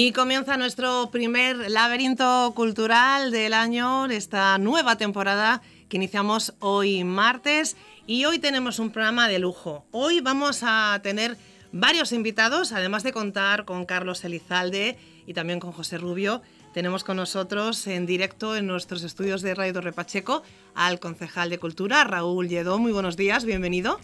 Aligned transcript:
Y 0.00 0.12
comienza 0.12 0.56
nuestro 0.56 1.10
primer 1.10 1.72
laberinto 1.72 2.52
cultural 2.54 3.32
del 3.32 3.52
año, 3.52 4.06
esta 4.06 4.56
nueva 4.58 4.94
temporada 4.94 5.60
que 5.88 5.96
iniciamos 5.96 6.54
hoy 6.60 7.02
martes. 7.02 7.76
Y 8.06 8.24
hoy 8.24 8.38
tenemos 8.38 8.78
un 8.78 8.92
programa 8.92 9.26
de 9.26 9.40
lujo. 9.40 9.86
Hoy 9.90 10.20
vamos 10.20 10.60
a 10.62 11.00
tener 11.02 11.36
varios 11.72 12.12
invitados, 12.12 12.70
además 12.70 13.02
de 13.02 13.12
contar 13.12 13.64
con 13.64 13.86
Carlos 13.86 14.22
Elizalde 14.22 14.96
y 15.26 15.34
también 15.34 15.58
con 15.58 15.72
José 15.72 15.98
Rubio. 15.98 16.42
Tenemos 16.72 17.02
con 17.02 17.16
nosotros 17.16 17.86
en 17.86 18.06
directo 18.06 18.54
en 18.56 18.66
nuestros 18.66 19.02
estudios 19.02 19.42
de 19.42 19.54
Radio 19.54 19.72
Torre 19.72 19.92
Pacheco 19.92 20.42
al 20.74 21.00
concejal 21.00 21.50
de 21.50 21.58
Cultura, 21.58 22.04
Raúl 22.04 22.48
Lledó. 22.48 22.78
Muy 22.78 22.92
buenos 22.92 23.16
días, 23.16 23.44
bienvenido. 23.44 23.98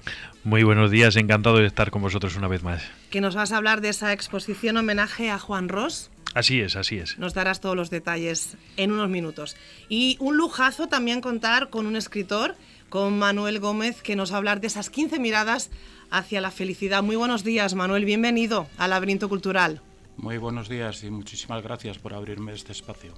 Muy 0.45 0.62
buenos 0.62 0.90
días, 0.90 1.16
encantado 1.16 1.59
de 1.59 1.66
estar 1.66 1.90
con 1.90 2.02
vosotros 2.02 2.37
una 2.37 2.48
vez 2.48 2.62
más. 2.62 2.82
Que 3.10 3.20
nos 3.20 3.34
vas 3.34 3.52
a 3.52 3.59
hablar 3.59 3.80
de 3.80 3.90
esa 3.90 4.12
exposición 4.12 4.77
homenaje 4.77 5.30
a 5.30 5.38
Juan 5.38 5.68
Ross. 5.68 6.10
Así 6.34 6.60
es, 6.60 6.74
así 6.74 6.98
es. 6.98 7.18
Nos 7.18 7.34
darás 7.34 7.60
todos 7.60 7.77
los 7.77 7.90
detalles 7.90 8.56
en 8.76 8.90
unos 8.90 9.09
minutos. 9.09 9.56
Y 9.88 10.16
un 10.18 10.37
lujazo 10.37 10.88
también 10.88 11.20
contar 11.20 11.70
con 11.70 11.87
un 11.87 11.96
escritor, 11.96 12.56
con 12.88 13.18
Manuel 13.18 13.60
Gómez, 13.60 14.02
que 14.02 14.16
nos 14.16 14.32
va 14.32 14.37
a 14.37 14.38
hablar 14.38 14.60
de 14.60 14.66
esas 14.66 14.90
15 14.90 15.20
miradas 15.20 15.71
hacia 16.10 16.40
la 16.40 16.51
felicidad. 16.51 17.02
Muy 17.02 17.16
buenos 17.16 17.45
días, 17.45 17.74
Manuel, 17.74 18.04
bienvenido 18.04 18.66
al 18.78 18.90
Laberinto 18.90 19.28
Cultural. 19.28 19.80
Muy 20.16 20.38
buenos 20.38 20.68
días 20.68 21.02
y 21.04 21.10
muchísimas 21.10 21.62
gracias 21.62 21.98
por 21.98 22.15
abrirme 22.15 22.52
este 22.52 22.73
espacio. 22.73 23.15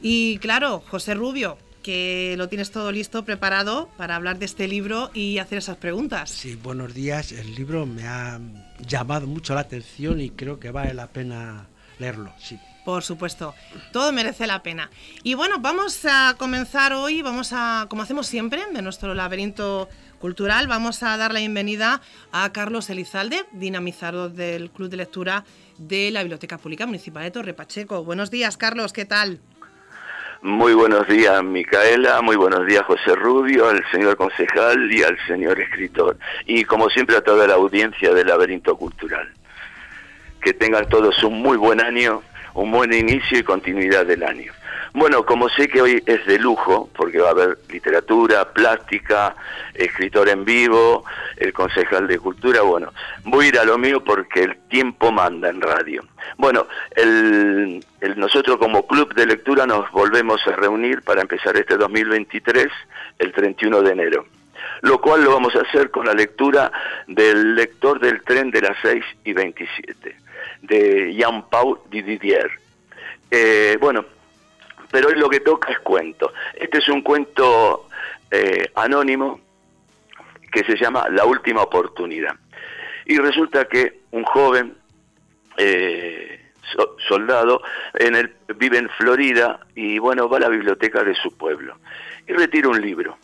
Y 0.00 0.38
claro, 0.38 0.82
José 0.88 1.14
Rubio, 1.14 1.56
que 1.82 2.34
lo 2.36 2.48
tienes 2.48 2.70
todo 2.70 2.90
listo, 2.90 3.24
preparado 3.24 3.88
para 3.96 4.16
hablar 4.16 4.38
de 4.38 4.46
este 4.46 4.68
libro 4.68 5.10
y 5.14 5.38
hacer 5.38 5.58
esas 5.58 5.76
preguntas. 5.76 6.30
Sí, 6.30 6.56
buenos 6.56 6.94
días. 6.94 7.32
El 7.32 7.54
libro 7.54 7.86
me 7.86 8.06
ha 8.06 8.40
llamado 8.86 9.26
mucho 9.26 9.54
la 9.54 9.60
atención 9.60 10.20
y 10.20 10.30
creo 10.30 10.58
que 10.58 10.70
vale 10.70 10.94
la 10.94 11.08
pena 11.08 11.68
leerlo, 11.98 12.32
sí. 12.38 12.58
Por 12.84 13.04
supuesto, 13.04 13.54
todo 13.92 14.12
merece 14.12 14.48
la 14.48 14.64
pena. 14.64 14.90
Y 15.22 15.34
bueno, 15.34 15.60
vamos 15.60 16.04
a 16.04 16.34
comenzar 16.36 16.92
hoy, 16.92 17.22
vamos 17.22 17.52
a, 17.52 17.86
como 17.88 18.02
hacemos 18.02 18.26
siempre, 18.26 18.64
de 18.72 18.82
nuestro 18.82 19.14
laberinto 19.14 19.88
cultural, 20.18 20.66
vamos 20.66 21.02
a 21.04 21.16
dar 21.16 21.32
la 21.32 21.38
bienvenida 21.38 22.00
a 22.32 22.52
Carlos 22.52 22.90
Elizalde, 22.90 23.44
dinamizador 23.52 24.32
del 24.32 24.70
Club 24.70 24.88
de 24.88 24.96
Lectura 24.96 25.44
de 25.78 26.10
la 26.10 26.22
Biblioteca 26.22 26.58
Pública 26.58 26.86
Municipal 26.86 27.22
de 27.22 27.30
Torre 27.30 27.54
Pacheco. 27.54 28.04
Buenos 28.04 28.30
días, 28.30 28.56
Carlos, 28.56 28.92
¿qué 28.92 29.04
tal? 29.04 29.40
Muy 30.42 30.74
buenos 30.74 31.06
días, 31.06 31.42
Micaela. 31.44 32.20
Muy 32.20 32.34
buenos 32.34 32.66
días, 32.66 32.82
José 32.84 33.14
Rubio, 33.14 33.68
al 33.68 33.80
señor 33.92 34.16
concejal 34.16 34.92
y 34.92 35.04
al 35.04 35.16
señor 35.28 35.60
escritor. 35.60 36.18
Y 36.46 36.64
como 36.64 36.90
siempre, 36.90 37.16
a 37.16 37.20
toda 37.20 37.46
la 37.46 37.54
audiencia 37.54 38.12
del 38.12 38.26
Laberinto 38.26 38.76
Cultural. 38.76 39.32
Que 40.40 40.52
tengan 40.52 40.88
todos 40.88 41.22
un 41.22 41.40
muy 41.40 41.56
buen 41.56 41.80
año, 41.80 42.22
un 42.54 42.72
buen 42.72 42.92
inicio 42.92 43.38
y 43.38 43.44
continuidad 43.44 44.04
del 44.04 44.24
año. 44.24 44.52
Bueno, 44.94 45.24
como 45.24 45.48
sé 45.48 45.68
que 45.68 45.80
hoy 45.80 46.02
es 46.04 46.26
de 46.26 46.38
lujo, 46.38 46.90
porque 46.94 47.18
va 47.18 47.28
a 47.28 47.30
haber 47.30 47.58
literatura, 47.70 48.52
plástica, 48.52 49.34
escritor 49.72 50.28
en 50.28 50.44
vivo, 50.44 51.04
el 51.38 51.52
concejal 51.54 52.06
de 52.06 52.18
cultura, 52.18 52.60
bueno, 52.60 52.92
voy 53.24 53.46
a 53.46 53.48
ir 53.48 53.58
a 53.58 53.64
lo 53.64 53.78
mío 53.78 54.04
porque 54.04 54.42
el 54.42 54.56
tiempo 54.68 55.10
manda 55.10 55.48
en 55.48 55.62
radio. 55.62 56.04
Bueno, 56.36 56.66
el, 56.94 57.82
nosotros 58.16 58.58
como 58.58 58.86
club 58.86 59.14
de 59.14 59.26
lectura 59.26 59.66
nos 59.66 59.90
volvemos 59.92 60.46
a 60.46 60.52
reunir 60.52 61.00
para 61.02 61.22
empezar 61.22 61.56
este 61.56 61.78
2023 61.78 62.66
el 63.18 63.32
31 63.32 63.82
de 63.82 63.92
enero 63.92 64.26
lo 64.82 65.00
cual 65.00 65.22
lo 65.24 65.32
vamos 65.32 65.54
a 65.56 65.60
hacer 65.60 65.90
con 65.90 66.06
la 66.06 66.14
lectura 66.14 66.70
del 67.06 67.54
lector 67.54 68.00
del 68.00 68.22
tren 68.22 68.50
de 68.50 68.60
las 68.62 68.76
6 68.82 69.04
y 69.24 69.32
27, 69.32 70.16
de 70.62 71.14
Jean-Paul 71.14 71.80
Didier. 71.88 72.50
Eh, 73.30 73.76
bueno, 73.80 74.04
pero 74.92 75.08
hoy 75.08 75.14
lo 75.16 75.28
que 75.28 75.40
toca 75.40 75.72
es 75.72 75.80
cuento. 75.80 76.32
Este 76.54 76.78
es 76.78 76.88
un 76.88 77.02
cuento 77.02 77.88
eh, 78.30 78.70
anónimo 78.76 79.40
que 80.52 80.62
se 80.64 80.76
llama 80.76 81.06
La 81.10 81.24
última 81.24 81.62
oportunidad. 81.62 82.36
Y 83.06 83.16
resulta 83.16 83.64
que 83.64 84.02
un 84.12 84.22
joven 84.22 84.76
eh, 85.56 86.52
soldado 87.08 87.62
en 87.94 88.14
el, 88.14 88.34
vive 88.56 88.78
en 88.78 88.88
Florida 88.90 89.60
y 89.74 89.98
bueno, 89.98 90.28
va 90.28 90.36
a 90.36 90.40
la 90.40 90.48
biblioteca 90.48 91.02
de 91.02 91.14
su 91.14 91.36
pueblo 91.36 91.76
y 92.28 92.32
retira 92.34 92.68
un 92.68 92.80
libro, 92.80 93.16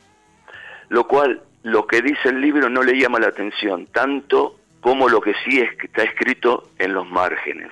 lo 0.89 1.06
cual 1.06 1.43
lo 1.62 1.87
que 1.87 2.03
dice 2.03 2.31
el 2.31 2.41
libro 2.41 2.69
no 2.69 2.83
le 2.83 2.99
llama 2.99 3.21
la 3.21 3.29
atención 3.29 3.87
tanto 3.87 4.59
como 4.81 5.09
lo 5.09 5.21
que 5.21 5.35
sí 5.45 5.61
es, 5.61 5.71
está 5.83 6.03
escrito 6.03 6.71
en 6.79 6.95
los 6.95 7.09
márgenes, 7.09 7.71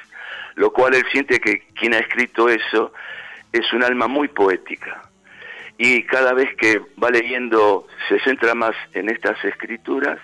lo 0.55 0.73
cual 0.73 0.95
él 0.95 1.05
siente 1.11 1.41
que 1.41 1.67
quien 1.75 1.95
ha 1.95 1.99
escrito 1.99 2.49
eso 2.49 2.93
es 3.59 3.73
un 3.73 3.83
alma 3.83 4.07
muy 4.07 4.29
poética 4.29 5.03
y 5.79 6.05
cada 6.05 6.33
vez 6.33 6.55
que 6.57 6.81
va 7.03 7.11
leyendo 7.11 7.87
se 8.09 8.19
centra 8.21 8.55
más 8.55 8.75
en 8.95 9.11
estas 9.11 9.43
escrituras 9.45 10.19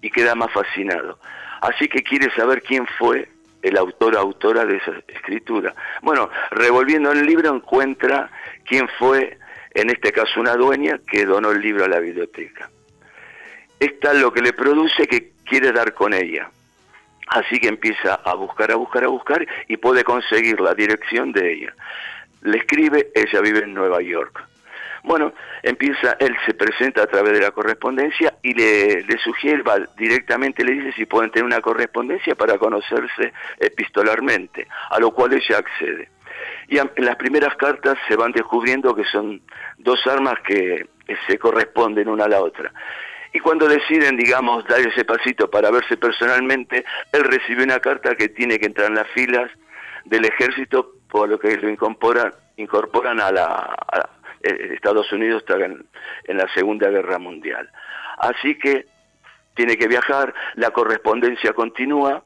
y 0.00 0.10
queda 0.10 0.34
más 0.34 0.52
fascinado. 0.52 1.18
Así 1.60 1.88
que 1.88 2.02
quiere 2.02 2.30
saber 2.34 2.62
quién 2.62 2.86
fue 2.98 3.28
el 3.62 3.78
autor 3.78 4.16
autora 4.16 4.66
de 4.66 4.76
esa 4.76 4.92
escritura. 5.08 5.74
Bueno, 6.02 6.28
revolviendo 6.50 7.12
el 7.12 7.24
libro 7.24 7.54
encuentra 7.54 8.30
quién 8.66 8.88
fue, 8.98 9.38
en 9.72 9.90
este 9.90 10.12
caso 10.12 10.40
una 10.40 10.54
dueña, 10.54 10.98
que 11.06 11.24
donó 11.24 11.52
el 11.52 11.62
libro 11.62 11.84
a 11.84 11.88
la 11.88 12.00
biblioteca. 12.00 12.68
Esta 13.80 14.12
lo 14.12 14.32
que 14.32 14.42
le 14.42 14.52
produce 14.52 15.06
que 15.06 15.32
quiere 15.44 15.72
dar 15.72 15.94
con 15.94 16.12
ella. 16.12 16.50
Así 17.28 17.58
que 17.58 17.68
empieza 17.68 18.14
a 18.16 18.34
buscar, 18.34 18.70
a 18.70 18.76
buscar, 18.76 19.04
a 19.04 19.08
buscar 19.08 19.46
y 19.66 19.78
puede 19.78 20.04
conseguir 20.04 20.60
la 20.60 20.74
dirección 20.74 21.32
de 21.32 21.52
ella 21.54 21.74
le 22.44 22.58
escribe, 22.58 23.10
ella 23.14 23.40
vive 23.40 23.60
en 23.60 23.74
Nueva 23.74 24.00
York. 24.00 24.44
Bueno, 25.02 25.34
empieza, 25.62 26.16
él 26.18 26.34
se 26.46 26.54
presenta 26.54 27.02
a 27.02 27.06
través 27.06 27.34
de 27.34 27.40
la 27.40 27.50
correspondencia 27.50 28.34
y 28.42 28.54
le, 28.54 29.02
le 29.02 29.18
sugiere, 29.18 29.62
directamente 29.98 30.64
le 30.64 30.72
dice 30.72 30.92
si 30.92 31.04
pueden 31.04 31.30
tener 31.30 31.44
una 31.44 31.60
correspondencia 31.60 32.34
para 32.34 32.56
conocerse 32.56 33.32
epistolarmente, 33.58 34.66
a 34.90 34.98
lo 34.98 35.10
cual 35.10 35.34
ella 35.34 35.58
accede. 35.58 36.08
Y 36.68 36.78
en 36.78 36.90
las 36.96 37.16
primeras 37.16 37.54
cartas 37.56 37.98
se 38.08 38.16
van 38.16 38.32
descubriendo 38.32 38.94
que 38.94 39.04
son 39.04 39.42
dos 39.78 40.06
armas 40.06 40.36
que 40.46 40.86
se 41.26 41.38
corresponden 41.38 42.08
una 42.08 42.24
a 42.24 42.28
la 42.28 42.40
otra. 42.40 42.72
Y 43.32 43.40
cuando 43.40 43.68
deciden, 43.68 44.16
digamos, 44.16 44.64
dar 44.66 44.80
ese 44.80 45.04
pasito 45.04 45.50
para 45.50 45.70
verse 45.70 45.96
personalmente, 45.96 46.84
él 47.12 47.24
recibe 47.24 47.64
una 47.64 47.80
carta 47.80 48.14
que 48.14 48.28
tiene 48.28 48.58
que 48.58 48.66
entrar 48.66 48.88
en 48.88 48.94
las 48.94 49.08
filas 49.08 49.50
del 50.04 50.24
ejército 50.24 50.92
por 51.14 51.28
lo 51.28 51.38
que 51.38 51.56
lo 51.56 51.70
incorporan, 51.70 52.34
incorporan 52.56 53.20
a 53.20 53.30
la... 53.30 53.76
Eh, 54.42 54.72
Estados 54.74 55.12
Unidos 55.12 55.44
está 55.46 55.64
en, 55.64 55.86
la 56.26 56.52
Segunda 56.52 56.90
Guerra 56.90 57.20
Mundial. 57.20 57.70
Así 58.18 58.58
que 58.58 58.86
tiene 59.54 59.76
que 59.76 59.86
viajar, 59.86 60.34
la 60.56 60.72
correspondencia 60.72 61.52
continúa 61.52 62.24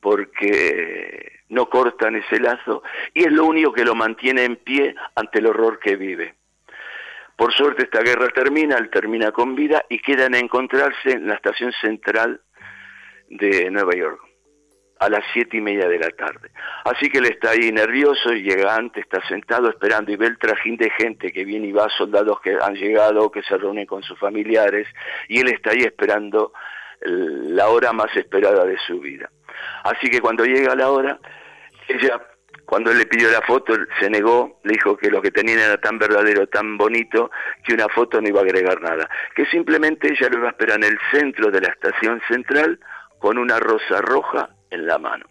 porque 0.00 1.40
no 1.50 1.68
cortan 1.68 2.16
ese 2.16 2.40
lazo 2.40 2.82
y 3.12 3.24
es 3.24 3.32
lo 3.32 3.44
único 3.44 3.70
que 3.70 3.84
lo 3.84 3.94
mantiene 3.94 4.44
en 4.44 4.56
pie 4.56 4.94
ante 5.14 5.40
el 5.40 5.48
horror 5.48 5.78
que 5.78 5.96
vive. 5.96 6.34
Por 7.36 7.52
suerte 7.52 7.82
esta 7.82 8.00
guerra 8.00 8.28
termina, 8.28 8.76
él 8.76 8.88
termina 8.88 9.30
con 9.30 9.54
vida 9.54 9.84
y 9.90 9.98
quedan 9.98 10.34
a 10.34 10.38
encontrarse 10.38 11.10
en 11.10 11.26
la 11.26 11.34
estación 11.34 11.70
central 11.82 12.40
de 13.28 13.70
Nueva 13.70 13.94
York 13.94 14.31
a 15.02 15.08
las 15.08 15.24
siete 15.32 15.56
y 15.56 15.60
media 15.60 15.88
de 15.88 15.98
la 15.98 16.10
tarde. 16.10 16.50
Así 16.84 17.10
que 17.10 17.18
él 17.18 17.26
está 17.26 17.50
ahí 17.50 17.72
nervioso 17.72 18.32
y 18.32 18.42
llega 18.42 18.76
antes, 18.76 19.02
está 19.02 19.20
sentado 19.26 19.68
esperando 19.68 20.12
y 20.12 20.16
ve 20.16 20.26
el 20.26 20.38
trajín 20.38 20.76
de 20.76 20.90
gente 20.90 21.32
que 21.32 21.44
viene 21.44 21.66
y 21.66 21.72
va, 21.72 21.88
soldados 21.98 22.40
que 22.40 22.56
han 22.60 22.74
llegado, 22.74 23.30
que 23.30 23.42
se 23.42 23.56
reúnen 23.56 23.84
con 23.84 24.02
sus 24.04 24.18
familiares, 24.18 24.86
y 25.28 25.40
él 25.40 25.48
está 25.48 25.70
ahí 25.70 25.80
esperando 25.80 26.52
la 27.00 27.68
hora 27.68 27.92
más 27.92 28.16
esperada 28.16 28.64
de 28.64 28.78
su 28.86 29.00
vida. 29.00 29.28
Así 29.82 30.08
que 30.08 30.20
cuando 30.20 30.44
llega 30.44 30.76
la 30.76 30.88
hora, 30.88 31.18
ella, 31.88 32.22
cuando 32.64 32.92
él 32.92 32.98
le 32.98 33.06
pidió 33.06 33.28
la 33.28 33.42
foto, 33.42 33.74
se 33.98 34.08
negó, 34.08 34.60
le 34.62 34.74
dijo 34.74 34.96
que 34.96 35.10
lo 35.10 35.20
que 35.20 35.32
tenían 35.32 35.58
era 35.58 35.78
tan 35.78 35.98
verdadero, 35.98 36.46
tan 36.46 36.78
bonito, 36.78 37.32
que 37.64 37.74
una 37.74 37.88
foto 37.88 38.20
no 38.20 38.28
iba 38.28 38.38
a 38.38 38.44
agregar 38.44 38.80
nada, 38.80 39.10
que 39.34 39.46
simplemente 39.46 40.12
ella 40.12 40.28
lo 40.30 40.38
iba 40.38 40.46
a 40.46 40.52
esperar 40.52 40.76
en 40.76 40.84
el 40.84 40.98
centro 41.10 41.50
de 41.50 41.60
la 41.60 41.68
estación 41.68 42.22
central 42.28 42.78
con 43.18 43.36
una 43.36 43.58
rosa 43.58 44.00
roja 44.00 44.48
en 44.72 44.86
la 44.86 44.98
mano. 44.98 45.26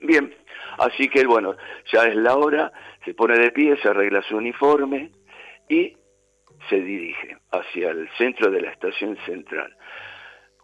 Bien, 0.00 0.34
así 0.78 1.08
que 1.08 1.26
bueno, 1.26 1.56
ya 1.92 2.04
es 2.04 2.16
la 2.16 2.36
hora, 2.36 2.72
se 3.04 3.14
pone 3.14 3.38
de 3.38 3.50
pie, 3.50 3.76
se 3.82 3.88
arregla 3.88 4.22
su 4.22 4.36
uniforme 4.36 5.10
y 5.68 5.96
se 6.68 6.80
dirige 6.80 7.36
hacia 7.50 7.90
el 7.90 8.08
centro 8.16 8.50
de 8.50 8.60
la 8.60 8.70
estación 8.70 9.16
central. 9.26 9.76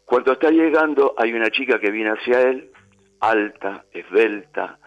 Cuando 0.04 0.32
está 0.32 0.50
llegando 0.50 1.14
hay 1.18 1.32
una 1.32 1.50
chica 1.50 1.78
que 1.78 1.90
viene 1.90 2.10
hacia 2.10 2.42
él, 2.42 2.70
alta, 3.20 3.84
esbelta, 3.92 4.78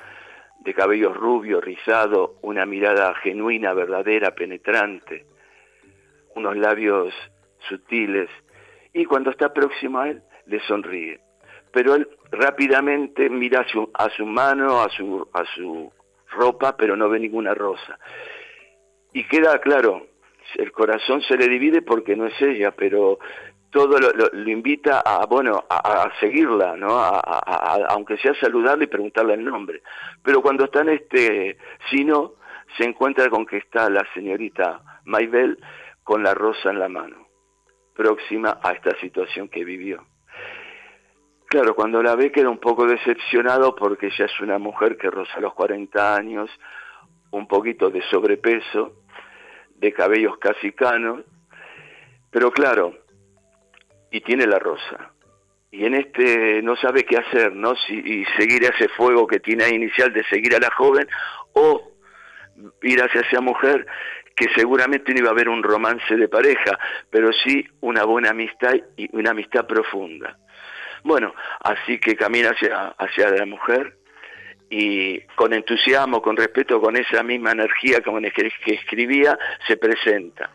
de 0.60 0.74
cabello 0.74 1.14
rubio, 1.14 1.62
rizado, 1.62 2.36
una 2.42 2.66
mirada 2.66 3.14
genuina, 3.16 3.74
verdadera, 3.74 4.32
penetrante, 4.32 5.26
unos 6.36 6.58
labios 6.58 7.14
sutiles, 7.68 8.30
y 8.94 9.06
cuando 9.06 9.32
está 9.32 9.54
próximo 9.54 10.00
a 10.00 10.10
él, 10.10 10.22
le 10.46 10.60
sonríe. 10.62 11.20
Pero 11.72 11.96
él 11.96 12.08
rápidamente 12.32 13.30
mira 13.30 13.62
a 13.62 13.68
su, 13.68 13.90
a 13.94 14.10
su 14.10 14.26
mano, 14.26 14.82
a 14.82 14.90
su, 14.90 15.28
a 15.34 15.44
su 15.56 15.92
ropa, 16.32 16.76
pero 16.76 16.96
no 16.96 17.10
ve 17.10 17.20
ninguna 17.20 17.54
rosa. 17.54 18.00
Y 19.14 19.24
queda 19.26 19.60
claro, 19.60 20.08
el 20.56 20.72
corazón 20.72 21.22
se 21.22 21.38
le 21.38 21.48
divide 21.48 21.82
porque 21.82 22.16
no 22.16 22.26
es 22.26 22.42
ella, 22.42 22.72
pero 22.72 23.20
todo 23.70 23.98
lo, 24.00 24.50
invita 24.50 25.02
a 25.02 25.26
bueno 25.26 25.66
a, 25.70 26.10
seguirla 26.20 26.78
no 26.78 26.88
aunque 27.90 28.18
sea 28.18 28.34
saludarle 28.36 28.86
y 28.86 28.88
preguntarle 28.88 29.34
el 29.34 29.44
nombre. 29.44 29.82
Pero 30.24 30.42
cuando 30.42 30.66
está 30.66 30.82
en 30.82 30.90
este 30.90 31.58
sino 31.90 32.34
se 32.78 32.86
encuentra 32.86 33.30
con 33.30 33.46
que 33.46 33.58
está 33.58 33.90
la 33.90 34.06
señorita 34.14 34.82
Maybel 35.06 35.58
con 36.04 36.24
la 36.24 36.34
rosa 36.34 36.70
en 36.70 36.80
la 36.80 36.90
mano 36.90 37.28
próxima 37.94 38.60
a 38.62 38.72
esta 38.72 38.98
situación 39.00 39.50
que 39.50 39.66
vivió 39.66 40.06
claro 41.48 41.76
cuando 41.76 42.02
la 42.02 42.16
ve 42.16 42.32
queda 42.32 42.50
un 42.50 42.60
poco 42.60 42.86
decepcionado 42.86 43.76
porque 43.76 44.08
ella 44.08 44.26
es 44.26 44.40
una 44.42 44.58
mujer 44.60 44.98
que 44.98 45.10
roza 45.10 45.40
los 45.40 45.54
40 45.54 46.16
años 46.16 46.50
un 47.32 47.48
poquito 47.48 47.90
de 47.90 48.02
sobrepeso 48.10 48.94
de 49.76 49.94
cabellos 49.94 50.38
casi 50.38 50.72
canos 50.72 51.24
pero 52.32 52.52
claro 52.52 52.94
y 54.12 54.22
tiene 54.22 54.46
la 54.46 54.60
rosa. 54.60 55.12
Y 55.72 55.86
en 55.86 55.96
este 55.96 56.62
no 56.62 56.76
sabe 56.76 57.04
qué 57.04 57.18
hacer, 57.18 57.54
¿no? 57.54 57.76
Si 57.76 57.94
y 57.94 58.26
seguir 58.38 58.64
ese 58.64 58.88
fuego 58.90 59.28
que 59.28 59.40
tiene 59.40 59.68
inicial 59.70 60.14
de 60.14 60.24
seguir 60.26 60.56
a 60.56 60.60
la 60.60 60.72
joven 60.72 61.08
o 61.54 61.92
ir 62.84 63.02
hacia 63.02 63.22
esa 63.22 63.42
mujer 63.42 63.86
que 64.36 64.48
seguramente 64.56 65.14
no 65.14 65.20
iba 65.20 65.30
a 65.30 65.32
haber 65.32 65.50
un 65.50 65.64
romance 65.64 66.16
de 66.16 66.28
pareja, 66.28 66.80
pero 67.10 67.32
sí 67.34 67.68
una 67.82 68.06
buena 68.06 68.30
amistad 68.30 68.76
y 68.96 69.10
una 69.16 69.32
amistad 69.32 69.66
profunda. 69.66 70.38
Bueno, 71.04 71.34
así 71.62 72.00
que 72.00 72.16
camina 72.16 72.50
hacia, 72.50 72.90
hacia 72.98 73.30
la 73.30 73.46
mujer 73.46 73.98
y 74.70 75.22
con 75.36 75.54
entusiasmo, 75.54 76.22
con 76.22 76.36
respeto, 76.36 76.82
con 76.82 76.98
esa 76.98 77.24
misma 77.24 77.52
energía 77.52 78.02
como 78.02 78.20
que 78.20 78.52
escribía, 78.66 79.38
se 79.68 79.78
presenta. 79.78 80.52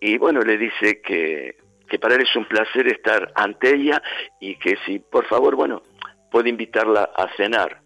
Y 0.00 0.18
bueno, 0.18 0.40
le 0.40 0.56
dice 0.56 1.00
que 1.02 1.56
que 1.88 1.98
para 1.98 2.14
él 2.14 2.22
es 2.22 2.36
un 2.36 2.46
placer 2.46 2.86
estar 2.86 3.32
ante 3.34 3.74
ella 3.74 4.02
y 4.40 4.56
que 4.56 4.76
si, 4.86 4.98
por 4.98 5.26
favor, 5.26 5.54
bueno, 5.54 5.82
puede 6.30 6.48
invitarla 6.48 7.04
a 7.14 7.28
cenar. 7.36 7.82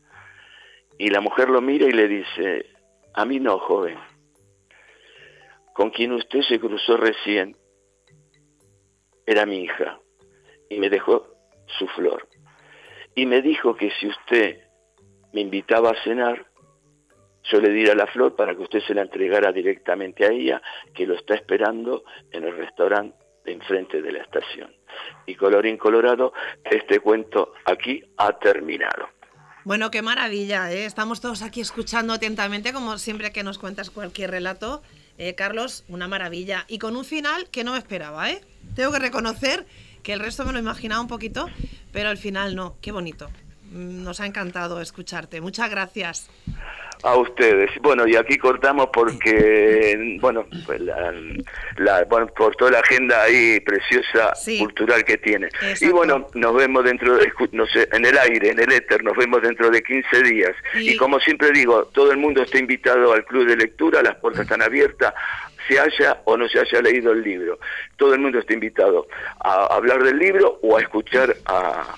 Y 0.99 1.11
la 1.11 1.21
mujer 1.21 1.49
lo 1.49 1.61
mira 1.61 1.87
y 1.87 1.93
le 1.93 2.09
dice, 2.09 2.67
a 3.15 3.25
mí 3.25 3.39
no, 3.41 3.59
joven, 3.59 3.99
con 5.75 5.91
quien 5.91 6.13
usted 6.13 6.41
se 6.43 6.59
cruzó 6.59 6.97
recién 6.97 7.57
era 9.27 9.45
mi 9.47 9.63
hija 9.65 9.99
y 10.71 10.79
me 10.79 10.89
dejó 10.89 11.29
su 11.79 11.87
flor. 11.89 12.29
Y 13.15 13.27
me 13.27 13.43
dijo 13.43 13.75
que 13.77 13.91
si 13.99 14.07
usted 14.07 14.61
me 15.33 15.41
invitaba 15.41 15.91
a 15.91 16.05
cenar, 16.05 16.47
yo 17.51 17.61
le 17.61 17.71
diera 17.71 17.95
la 17.95 18.07
flor 18.07 18.37
para 18.37 18.55
que 18.55 18.63
usted 18.63 18.81
se 18.81 18.95
la 18.95 19.03
entregara 19.03 19.53
directamente 19.53 20.25
a 20.25 20.29
ella, 20.29 20.63
que 20.95 21.07
lo 21.07 21.15
está 21.15 21.35
esperando 21.35 22.05
en 22.31 22.45
el 22.45 22.57
restaurante 22.57 23.17
enfrente 23.47 24.03
de 24.03 24.13
la 24.13 24.23
estación. 24.23 24.75
Y 25.27 25.35
colorín 25.35 25.79
colorado, 25.79 26.33
este 26.65 27.01
cuento 27.01 27.55
aquí 27.65 28.03
ha 28.17 28.39
terminado. 28.39 29.09
Bueno, 29.65 29.91
qué 29.91 30.03
maravilla, 30.03 30.73
¿eh? 30.73 30.85
Estamos 30.85 31.21
todos 31.21 31.43
aquí 31.43 31.61
escuchando 31.61 32.13
atentamente, 32.15 32.73
como 32.73 32.97
siempre 32.99 33.33
que 33.33 33.43
nos 33.43 33.59
cuentas 33.59 33.91
cualquier 33.91 34.31
relato. 34.31 34.83
Eh, 35.19 35.35
Carlos, 35.35 35.85
una 35.89 36.09
maravilla. 36.09 36.65
Y 36.69 36.79
con 36.79 36.97
un 36.97 37.05
final 37.05 37.49
que 37.51 37.65
no 37.65 37.73
me 37.73 37.79
esperaba, 37.79 38.31
¿eh? 38.31 38.41
Tengo 38.75 38.93
que 38.93 38.99
reconocer 38.99 39.67
que 40.09 40.15
el 40.15 40.21
resto 40.21 40.47
me 40.47 40.55
lo 40.55 40.59
imaginaba 40.59 41.03
un 41.03 41.07
poquito, 41.07 41.51
pero 41.93 42.11
el 42.11 42.17
final 42.17 42.57
no. 42.57 42.77
Qué 42.81 42.93
bonito. 42.93 43.29
Nos 43.73 44.21
ha 44.21 44.27
encantado 44.27 44.81
escucharte. 44.81 45.43
Muchas 45.43 45.69
gracias. 45.69 46.31
A 47.05 47.17
ustedes. 47.17 47.71
Bueno, 47.81 48.07
y 48.07 48.17
aquí 48.17 48.37
cortamos 48.39 48.89
porque, 48.93 50.19
bueno, 50.21 50.47
pues 50.67 50.81
la, 50.81 52.05
bueno 52.09 52.27
por 52.29 52.57
toda 52.57 52.73
la 52.73 52.81
agenda 52.81 53.23
ahí 53.23 53.61
preciosa 53.61 54.33
cultural 54.59 55.05
que 55.05 55.17
tiene. 55.19 55.49
Y 55.81 55.89
bueno, 55.89 56.27
nos 56.35 56.55
vemos 56.55 56.85
dentro, 56.85 57.17
de, 57.17 57.33
no 57.53 57.67
sé, 57.67 57.89
en 57.93 58.05
el 58.05 58.19
aire, 58.19 58.51
en 58.51 58.61
el 58.61 58.73
éter, 58.73 59.03
nos 59.05 59.17
vemos 59.17 59.43
dentro 59.43 59.71
de 59.71 59.83
15 59.83 60.23
días. 60.23 60.53
Y, 60.75 60.97
como 60.97 61.21
siempre 61.21 61.51
digo, 61.53 61.85
todo 61.93 62.11
el 62.11 62.19
mundo 62.19 62.43
está 62.43 62.59
invitado 62.59 63.13
al 63.13 63.25
club 63.25 63.47
de 63.47 63.57
lectura, 63.57 64.03
las 64.03 64.17
puertas 64.17 64.43
están 64.43 64.63
abiertas 64.63 65.15
se 65.69 65.79
haya 65.79 66.21
o 66.25 66.37
no 66.37 66.49
se 66.49 66.59
haya 66.61 66.81
leído 66.81 67.13
el 67.13 67.23
libro. 67.23 67.59
Todo 67.97 68.15
el 68.15 68.21
mundo 68.21 68.39
está 68.39 68.55
invitado 68.55 69.07
a 69.41 69.67
hablar 69.67 70.03
del 70.03 70.19
libro 70.19 70.59
o 70.63 70.79
a 70.79 70.81
escuchar 70.81 71.37
a 71.45 71.95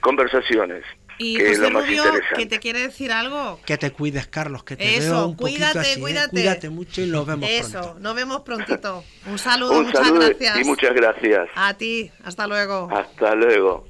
conversaciones. 0.00 0.84
Y 1.18 1.36
José 1.36 1.70
Rubio, 1.70 2.04
que 2.36 2.46
te 2.46 2.58
quiere 2.58 2.80
decir 2.80 3.10
algo. 3.12 3.60
Que 3.66 3.76
te 3.76 3.90
cuides, 3.90 4.28
Carlos, 4.28 4.62
que 4.62 4.76
te 4.76 4.96
Eso, 4.96 5.10
veo 5.10 5.26
un 5.28 5.34
cuídate, 5.36 5.78
así, 5.80 5.98
¿eh? 5.98 6.00
cuídate. 6.00 6.30
Cuídate 6.30 6.70
mucho 6.70 7.02
y 7.02 7.06
nos 7.06 7.26
vemos 7.26 7.48
Eso, 7.50 7.96
nos 7.98 8.14
vemos 8.14 8.40
prontito. 8.42 9.04
Un 9.26 9.38
saludo, 9.38 9.80
un 9.80 9.86
muchas 9.86 10.06
saludo 10.06 10.26
gracias. 10.26 10.60
Y 10.60 10.64
muchas 10.64 10.94
gracias. 10.94 11.48
A 11.54 11.74
ti, 11.74 12.10
hasta 12.24 12.46
luego. 12.46 12.88
Hasta 12.92 13.34
luego. 13.34 13.86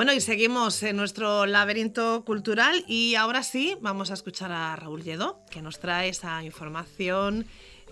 Bueno, 0.00 0.14
y 0.14 0.20
seguimos 0.22 0.82
en 0.82 0.96
nuestro 0.96 1.44
laberinto 1.44 2.24
cultural 2.24 2.86
y 2.88 3.16
ahora 3.16 3.42
sí 3.42 3.76
vamos 3.82 4.10
a 4.10 4.14
escuchar 4.14 4.50
a 4.50 4.74
Raúl 4.74 5.02
Lledo, 5.02 5.44
que 5.50 5.60
nos 5.60 5.78
trae 5.78 6.08
esa 6.08 6.42
información 6.42 7.44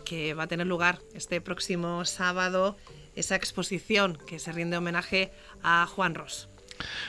que 0.07 0.33
va 0.33 0.45
a 0.45 0.47
tener 0.47 0.67
lugar 0.67 1.01
este 1.13 1.43
próximo 1.43 2.07
sábado, 2.07 2.79
esa 3.15 3.37
exposición 3.37 4.17
que 4.27 4.39
se 4.39 4.53
rinde 4.53 4.79
homenaje 4.79 5.33
a 5.63 5.85
Juan 5.85 6.15
Ross. 6.15 6.49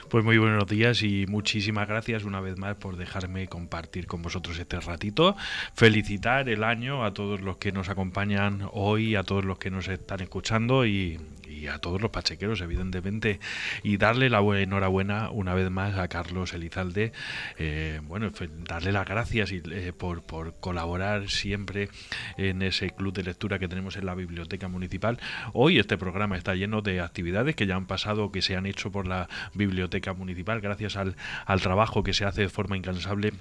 Pues 0.10 0.26
muy 0.26 0.38
buenos 0.38 0.68
días 0.68 1.02
y 1.02 1.26
muchísimas 1.28 1.88
gracias 1.88 2.26
una 2.26 2.42
vez 2.42 2.58
más 2.58 2.76
por 2.76 2.98
dejarme 2.98 3.48
compartir 3.48 4.06
con 4.06 4.22
vosotros 4.22 4.60
este 4.60 4.82
ratito. 4.82 5.38
Felicitar 5.76 6.50
el 6.50 6.62
año 6.62 7.06
a 7.06 7.14
todos 7.14 7.40
los 7.40 7.56
que 7.56 7.72
nos 7.72 7.88
acompañan 7.88 8.68
hoy, 8.74 9.16
a 9.16 9.24
todos 9.24 9.46
los 9.46 9.60
que 9.60 9.72
nos 9.72 9.88
están 9.88 10.20
escuchando 10.20 10.86
y, 10.86 11.22
y 11.50 11.68
a 11.68 11.80
todos 11.80 12.02
los 12.02 12.12
pachequeros, 12.12 12.62
evidentemente, 12.62 13.40
y 13.84 13.98
darle 13.98 14.30
la 14.30 14.40
enhorabuena 14.40 15.30
una 15.32 15.54
vez 15.54 15.70
más 15.70 15.98
a 15.98 16.08
Carlos 16.08 16.54
Elizalde. 16.54 17.12
Eh, 17.58 18.00
bueno, 18.04 18.32
darle 18.68 18.92
las 18.92 19.08
gracias 19.08 19.52
y, 19.52 19.62
eh, 19.72 19.94
por, 19.96 20.22
por, 20.24 20.60
colaborar 20.60 21.30
siempre 21.30 21.90
en 22.38 22.62
ese 22.62 22.92
club 22.92 23.14
de 23.14 23.24
lectura 23.24 23.60
que 23.60 23.68
tenemos 23.68 23.98
en 23.98 24.06
la 24.06 24.16
biblioteca 24.16 24.68
municipal. 24.68 25.20
Hoy 25.54 25.80
este 25.80 25.98
programa 25.98 26.38
está 26.38 26.56
lleno 26.56 26.82
de 26.82 27.02
actividades 27.02 27.56
que 27.56 27.68
ya 27.68 27.76
han 27.76 27.88
pasado, 27.88 28.32
que 28.32 28.42
se 28.42 28.56
han 28.56 28.66
hecho 28.66 28.92
por 28.92 29.08
la 29.08 29.28
biblioteca 29.54 30.14
municipal, 30.14 30.62
gracias 30.62 30.96
al, 30.96 31.16
al 31.46 31.62
trabajo 31.62 32.04
que 32.04 32.14
se 32.14 32.26
hace 32.26 32.42
de 32.42 32.50
forma 32.50 32.78
incansable 32.78 33.34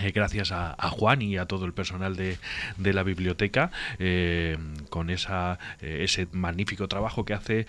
eh, 0.00 0.12
gracias 0.12 0.52
a, 0.52 0.74
Juan 0.90 1.22
y 1.22 1.36
a 1.36 1.46
todo 1.46 1.64
el 1.66 1.72
personal 1.72 2.16
de, 2.16 2.38
de 2.76 2.92
la 2.92 3.02
biblioteca 3.02 3.70
eh, 3.98 4.56
con 4.90 5.10
esa, 5.10 5.58
eh, 5.80 6.00
ese 6.02 6.28
magnífico 6.32 6.88
trabajo 6.88 7.24
que 7.24 7.34
hace 7.34 7.66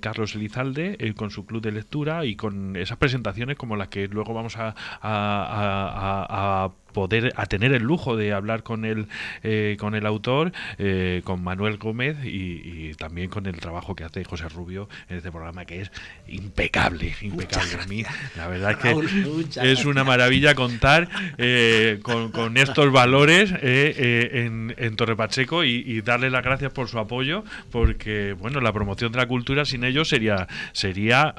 Carlos 0.00 0.34
Elizalde 0.34 1.14
con 1.16 1.30
su 1.30 1.46
club 1.46 1.62
de 1.62 1.72
lectura 1.72 2.24
y 2.24 2.36
con 2.36 2.76
esas 2.76 2.98
presentaciones 2.98 3.56
como 3.56 3.76
las 3.76 3.88
que 3.88 4.08
luego 4.08 4.34
vamos 4.34 4.56
a, 4.56 4.74
a 5.02 6.70
poder 6.96 7.34
a 7.36 7.44
tener 7.44 7.74
el 7.74 7.82
lujo 7.82 8.16
de 8.16 8.32
hablar 8.32 8.62
con 8.62 8.86
el 8.86 9.06
eh, 9.42 9.76
con 9.78 9.94
el 9.94 10.06
autor 10.06 10.52
eh, 10.78 11.20
con 11.24 11.44
Manuel 11.44 11.76
Gómez 11.76 12.16
y, 12.24 12.94
también 12.94 13.28
con 13.28 13.44
el 13.44 13.56
trabajo 13.56 13.94
que 13.94 14.04
hace 14.04 14.24
José 14.24 14.48
Rubio 14.48 14.88
en 15.10 15.18
este 15.18 15.30
programa 15.30 15.66
que 15.66 15.82
es 15.82 15.92
impecable 16.26 17.14
impecable 17.20 17.74
a 17.82 17.86
mí. 17.86 18.02
la 18.34 18.48
verdad 18.48 18.70
es 18.70 18.78
que 18.78 19.70
es 19.70 19.84
una 19.84 20.04
maravilla 20.04 20.54
contar 20.54 21.10
eh, 21.36 22.00
con, 22.02 22.56
estos 22.56 22.90
valores 22.90 23.52
en, 23.60 24.74
en 24.78 24.96
Torre 24.96 25.16
Pacheco 25.16 25.64
y, 25.64 26.00
darle 26.00 26.30
las 26.30 26.42
gracias 26.42 26.72
por 26.72 26.88
su 26.88 26.98
apoyo 26.98 27.44
porque 27.70 28.32
bueno 28.32 28.60
la 28.60 28.72
promoción 28.72 29.12
de 29.12 29.18
la 29.18 29.26
cultura 29.26 29.66
sin 29.66 29.84
ellos 29.84 30.08
sería 30.08 30.48
sería 30.72 31.34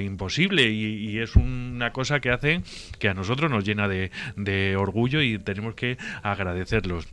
imposible 0.00 0.70
y, 0.70 1.18
es 1.18 1.36
una 1.36 1.92
cosa 1.92 2.20
que 2.20 2.30
hace 2.30 2.62
que 2.98 3.10
a 3.10 3.14
nosotros 3.14 3.50
nos 3.50 3.64
llena 3.64 3.86
de 3.86 4.77
orgullo 4.78 5.22
y 5.22 5.38
tenemos 5.38 5.74
que 5.74 5.98
agradecerlos. 6.22 7.08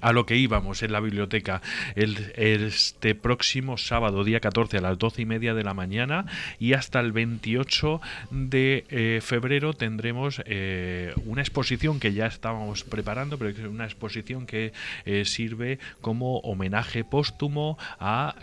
A 0.00 0.12
lo 0.12 0.26
que 0.26 0.36
íbamos 0.36 0.82
en 0.82 0.92
la 0.92 1.00
biblioteca 1.00 1.62
el, 1.94 2.32
este 2.36 3.14
próximo 3.14 3.76
sábado, 3.78 4.24
día 4.24 4.40
14, 4.40 4.78
a 4.78 4.80
las 4.80 4.98
12 4.98 5.22
y 5.22 5.26
media 5.26 5.54
de 5.54 5.64
la 5.64 5.74
mañana 5.74 6.26
y 6.58 6.72
hasta 6.72 7.00
el 7.00 7.12
28 7.12 8.00
de 8.30 8.84
eh, 8.88 9.20
febrero 9.22 9.74
tendremos 9.74 10.42
eh, 10.44 11.14
una 11.24 11.42
exposición 11.42 12.00
que 12.00 12.12
ya 12.12 12.26
estábamos 12.26 12.84
preparando, 12.84 13.38
pero 13.38 13.50
es 13.50 13.58
una 13.58 13.84
exposición 13.84 14.46
que 14.46 14.72
eh, 15.04 15.24
sirve 15.24 15.78
como 16.00 16.38
homenaje 16.38 17.04
póstumo 17.04 17.78
a 17.98 18.34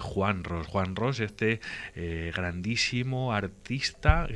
Juan 0.00 0.44
Ros. 0.44 0.66
Juan 0.66 0.96
Ros, 0.96 1.20
este 1.20 1.60
grandísimo 2.34 3.32
artista 3.32 4.28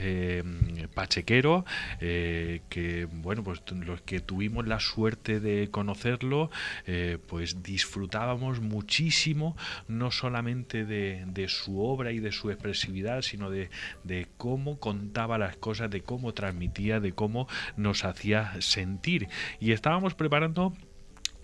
pachequero, 0.94 1.64
que 2.00 3.08
bueno, 3.10 3.44
pues 3.44 3.62
los 3.70 4.00
que 4.02 4.20
tuvimos 4.20 4.66
la 4.66 4.80
suerte 4.80 5.40
de 5.40 5.68
conocerlo, 5.70 6.50
eh, 6.86 7.18
pues 7.26 7.62
disfrutábamos 7.62 8.60
muchísimo 8.60 9.56
no 9.88 10.10
solamente 10.10 10.84
de, 10.84 11.48
su 11.48 11.82
obra 11.82 12.12
y 12.12 12.20
de 12.20 12.32
su 12.32 12.50
expresividad, 12.50 13.22
sino 13.22 13.50
de, 13.50 13.70
de 14.04 14.28
cómo 14.36 14.78
contaba 14.78 15.38
las 15.38 15.56
cosas, 15.56 15.90
de 15.90 16.02
cómo 16.02 16.32
transmitía, 16.34 17.00
de 17.00 17.12
cómo 17.12 17.48
nos 17.76 18.04
hacía 18.04 18.52
sentir. 18.60 19.28
Y 19.60 19.72
estábamos 19.72 20.14
preparando 20.14 20.72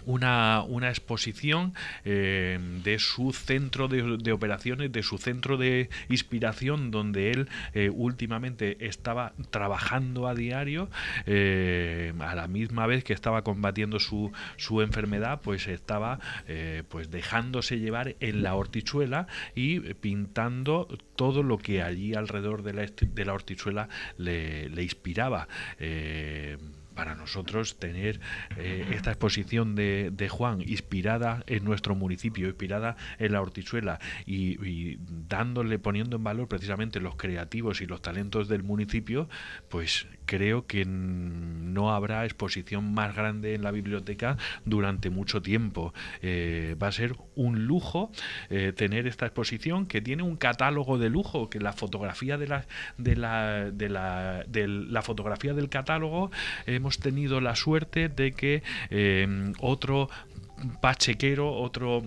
una, 0.08 0.64
una 0.66 0.88
exposición 0.88 1.74
eh, 2.04 2.58
de 2.82 2.98
su 2.98 3.32
centro 3.32 3.88
de, 3.88 4.32
operaciones, 4.32 4.90
de 4.90 5.02
su 5.02 5.18
centro 5.18 5.58
de 5.58 5.90
inspiración, 6.08 6.90
donde 6.90 7.30
él 7.30 7.48
eh, 7.74 7.90
últimamente 7.90 8.86
estaba 8.86 9.34
trabajando 9.50 10.26
a 10.26 10.34
diario, 10.34 10.88
eh, 11.26 12.14
a 12.20 12.34
la 12.34 12.48
misma 12.48 12.86
vez 12.86 13.04
que 13.04 13.12
estaba 13.12 13.44
combatiendo 13.44 14.00
su, 14.00 14.32
su 14.56 14.80
enfermedad, 14.80 15.42
pues 15.42 15.68
estaba 15.68 16.18
pues 16.88 17.10
dejándose 17.10 17.78
llevar 17.78 18.16
en 18.20 18.42
la 18.42 18.54
hortichuela 18.54 19.26
y 19.54 19.80
pintando 19.94 20.88
todo 21.16 21.42
lo 21.42 21.58
que 21.58 21.82
allí 21.82 22.14
alrededor 22.14 22.62
de 22.62 22.72
la, 22.72 22.86
de 22.86 23.24
la 23.24 23.34
hortichuela 23.34 23.88
le, 24.16 24.70
le 24.70 24.82
inspiraba 24.82 25.48
para 26.98 27.14
nosotros 27.14 27.78
tener 27.78 28.18
eh, 28.56 28.84
esta 28.90 29.10
exposición 29.10 29.76
de, 29.76 30.28
Juan 30.28 30.62
inspirada 30.62 31.44
en 31.46 31.64
nuestro 31.64 31.94
municipio, 31.94 32.48
inspirada 32.48 32.96
en 33.20 33.34
la 33.34 33.40
hortizuela 33.40 34.00
y, 34.26 34.98
dándole, 35.28 35.78
poniendo 35.78 36.16
en 36.16 36.24
valor 36.24 36.48
precisamente 36.48 36.98
los 36.98 37.14
creativos 37.14 37.80
y 37.82 37.86
los 37.86 38.02
talentos 38.02 38.48
del 38.48 38.64
municipio, 38.64 39.28
pues 39.68 40.08
creo 40.26 40.66
que 40.66 40.84
no 40.86 41.94
habrá 41.94 42.24
exposición 42.24 42.92
más 42.92 43.14
grande 43.14 43.54
en 43.54 43.62
la 43.62 43.70
biblioteca 43.70 44.36
durante 44.64 45.08
mucho 45.08 45.40
tiempo. 45.40 45.94
Eh, 46.20 46.74
va 46.82 46.88
a 46.88 46.92
ser 46.92 47.14
un 47.36 47.66
lujo 47.66 48.10
eh, 48.50 48.72
tener 48.76 49.06
esta 49.06 49.24
exposición 49.24 49.86
que 49.86 50.00
tiene 50.02 50.24
un 50.24 50.36
catálogo 50.36 50.98
de 50.98 51.10
lujo, 51.10 51.48
que 51.48 51.60
la 51.60 51.72
fotografía 51.72 52.38
de 52.38 52.48
la, 52.48 52.66
de 52.96 53.14
la, 53.14 53.70
de 53.70 53.88
la, 53.88 54.44
de 54.48 54.66
la 54.66 55.02
fotografía 55.02 55.54
del 55.54 55.68
catálogo 55.68 56.32
hemos 56.66 56.87
tenido 56.96 57.40
la 57.40 57.54
suerte 57.54 58.08
de 58.08 58.32
que 58.32 58.62
eh, 58.88 59.52
otro 59.60 60.08
pachequero, 60.80 61.52
otro 61.52 62.02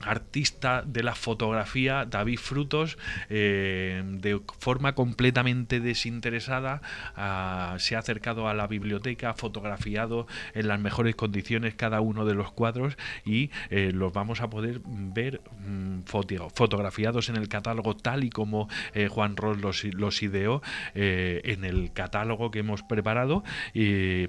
artista 0.00 0.82
de 0.86 1.02
la 1.02 1.14
fotografía, 1.14 2.04
David 2.04 2.38
Frutos, 2.38 2.98
eh, 3.28 4.02
de 4.04 4.40
forma 4.58 4.94
completamente 4.94 5.80
desinteresada, 5.80 6.82
ah, 7.16 7.76
se 7.78 7.96
ha 7.96 8.00
acercado 8.00 8.48
a 8.48 8.54
la 8.54 8.66
biblioteca, 8.66 9.34
fotografiado 9.34 10.26
en 10.54 10.68
las 10.68 10.80
mejores 10.80 11.16
condiciones 11.16 11.74
cada 11.74 12.00
uno 12.00 12.24
de 12.24 12.34
los 12.34 12.52
cuadros 12.52 12.96
y 13.24 13.50
eh, 13.70 13.90
los 13.92 14.12
vamos 14.12 14.40
a 14.40 14.50
poder 14.50 14.80
ver 14.84 15.40
mm, 15.66 16.00
fotografiados 16.54 17.28
en 17.28 17.36
el 17.36 17.48
catálogo 17.48 17.96
tal 17.96 18.24
y 18.24 18.30
como 18.30 18.68
eh, 18.94 19.08
Juan 19.08 19.36
Ross 19.36 19.58
los, 19.58 19.84
los 19.84 20.22
ideó 20.22 20.62
en 20.94 21.64
el 21.64 21.92
catálogo 21.92 22.50
que 22.50 22.60
hemos 22.60 22.82
preparado 22.82 23.44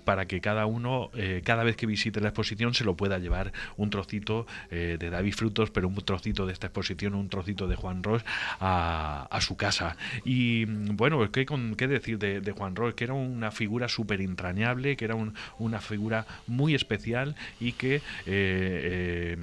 para 0.04 0.26
que 0.26 0.42
cada 0.42 0.66
uno, 0.66 1.10
cada 1.44 1.64
vez 1.64 1.76
que 1.76 1.86
visite 1.86 2.20
la 2.20 2.30
exposición, 2.30 2.74
se 2.74 2.84
lo 2.84 2.96
pueda 2.96 3.18
llevar 3.20 3.52
un 3.78 3.90
trocito 3.90 4.46
de 4.70 4.98
David 4.98 5.34
Frutos 5.34 5.57
pero 5.74 5.88
un 5.88 5.96
trocito 5.96 6.46
de 6.46 6.54
esta 6.54 6.68
exposición, 6.68 7.16
un 7.16 7.30
trocito 7.30 7.68
de 7.68 7.76
Juan 7.76 8.04
Ross 8.04 8.24
a, 8.60 9.38
su 9.42 9.56
casa. 9.56 9.96
Y 10.26 10.66
bueno, 10.66 11.32
¿qué, 11.32 11.46
qué 11.78 11.88
decir 11.88 12.18
de, 12.20 12.52
Juan 12.52 12.76
Ross? 12.76 12.94
Que 12.96 13.06
era 13.06 13.14
una 13.14 13.52
figura 13.52 13.88
súper 13.88 14.22
entrañable, 14.22 14.98
que 14.98 15.06
era 15.06 15.16
una 15.58 15.80
figura 15.80 16.26
muy 16.48 16.76
especial 16.76 17.36
y 17.60 17.74
que 17.74 17.96
eh, 17.96 18.02
eh, 18.26 19.38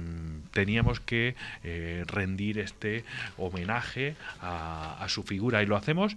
teníamos 0.51 0.99
que 0.99 1.35
eh, 1.63 2.03
rendir 2.07 2.59
este 2.59 3.03
homenaje 3.37 4.15
a, 4.41 5.05
su 5.07 5.23
figura. 5.23 5.61
Y 5.61 5.65
lo 5.65 5.75
hacemos 5.75 6.15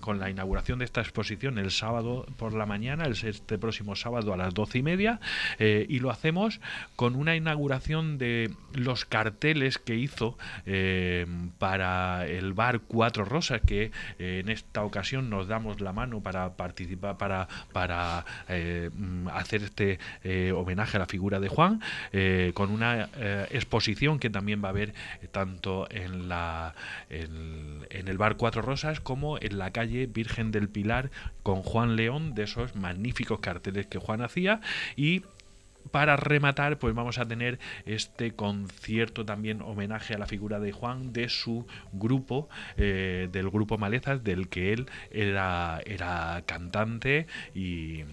con 0.00 0.18
la 0.18 0.30
inauguración 0.30 0.78
de 0.78 0.84
esta 0.84 1.00
exposición 1.00 1.58
el 1.58 1.70
sábado 1.70 2.26
por 2.36 2.54
la 2.54 2.64
mañana, 2.64 3.04
el, 3.04 3.12
este 3.12 3.58
próximo 3.58 3.96
sábado 3.96 4.32
a 4.32 4.36
las 4.36 4.54
doce 4.54 4.78
y 4.78 4.82
media, 4.82 5.20
y 5.58 5.98
lo 5.98 6.10
hacemos 6.10 6.60
con 6.96 7.16
una 7.16 7.34
inauguración 7.34 8.18
de 8.18 8.50
los 8.72 8.97
carteles 9.04 9.78
que 9.78 9.94
hizo 9.94 10.36
eh, 10.66 11.26
para 11.58 12.26
el 12.26 12.52
bar 12.52 12.80
Cuatro 12.80 13.24
Rosas, 13.24 13.60
que 13.62 13.90
eh, 14.18 14.40
en 14.40 14.48
esta 14.48 14.82
ocasión 14.84 15.30
nos 15.30 15.48
damos 15.48 15.80
la 15.80 15.92
mano 15.92 16.20
para 16.22 16.56
participar, 16.56 17.18
para, 17.18 17.48
para 17.72 18.24
eh, 18.48 18.90
hacer 19.32 19.62
este 19.62 19.98
homenaje 20.52 20.96
a 20.96 21.00
la 21.00 21.06
figura 21.06 21.40
de 21.40 21.48
Juan, 21.48 21.80
con 22.54 22.70
una 22.70 23.08
exposición 23.50 24.18
que 24.18 24.30
también 24.30 24.62
va 24.62 24.68
a 24.68 24.70
haber 24.70 24.94
tanto 25.32 25.88
en, 25.90 26.28
la, 26.28 26.74
en, 27.10 27.86
en 27.90 28.08
el 28.08 28.18
bar 28.18 28.36
Cuatro 28.36 28.62
Rosas 28.62 29.00
como 29.00 29.38
en 29.38 29.58
la 29.58 29.70
calle 29.70 30.06
Virgen 30.06 30.50
del 30.50 30.68
Pilar 30.68 31.10
con 31.42 31.62
Juan 31.62 31.96
León, 31.96 32.34
de 32.34 32.44
esos 32.44 32.76
magníficos 32.76 33.40
carteles 33.40 33.86
que 33.86 33.98
Juan 33.98 34.22
hacía 34.22 34.60
y 34.96 35.22
para 35.90 36.16
rematar, 36.16 36.78
pues 36.78 36.94
vamos 36.94 37.18
a 37.18 37.26
tener 37.26 37.58
este 37.86 38.32
concierto 38.32 39.24
también 39.24 39.62
homenaje 39.62 40.14
a 40.14 40.18
la 40.18 40.26
figura 40.26 40.60
de 40.60 40.72
Juan 40.72 41.12
de 41.12 41.28
su 41.28 41.66
grupo, 41.92 42.48
eh, 42.76 43.28
del 43.30 43.50
grupo 43.50 43.78
Malezas, 43.78 44.22
del 44.24 44.48
que 44.48 44.72
él 44.72 44.86
era, 45.10 45.80
era 45.84 46.42
cantante 46.46 47.26
y 47.54 48.04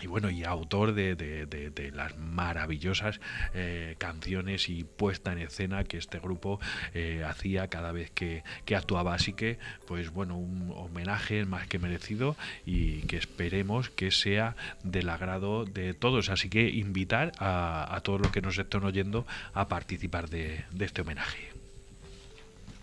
y 0.00 0.06
bueno, 0.06 0.30
y 0.30 0.44
autor 0.44 0.94
de, 0.94 1.14
de, 1.16 1.90
las 1.92 2.16
maravillosas 2.18 3.20
eh, 3.54 3.96
canciones 3.98 4.68
y 4.68 4.84
puesta 4.84 5.32
en 5.32 5.38
escena 5.38 5.84
que 5.84 5.98
este 5.98 6.18
grupo 6.18 6.60
eh, 6.94 7.24
hacía 7.26 7.68
cada 7.68 7.92
vez 7.92 8.10
que, 8.10 8.42
actuaba. 8.74 9.14
Así 9.14 9.32
que, 9.32 9.58
pues 9.86 10.10
bueno, 10.10 10.38
un 10.38 10.72
homenaje 10.74 11.44
más 11.44 11.66
que 11.66 11.78
merecido 11.78 12.36
y 12.64 13.02
que 13.02 13.16
esperemos 13.16 13.90
que 13.90 14.10
sea 14.10 14.56
del 14.84 15.08
agrado 15.08 15.64
de 15.64 15.92
todos. 15.92 16.28
Así 16.30 16.48
que 16.48 16.68
invitar 16.68 17.32
a, 17.38 17.94
a 17.94 18.00
todos 18.02 18.20
los 18.20 18.30
que 18.30 18.40
nos 18.40 18.56
estén 18.58 18.84
oyendo 18.84 19.26
a 19.52 19.68
participar 19.68 20.30
de 20.30 20.64
este 20.78 21.02
homenaje. 21.02 21.50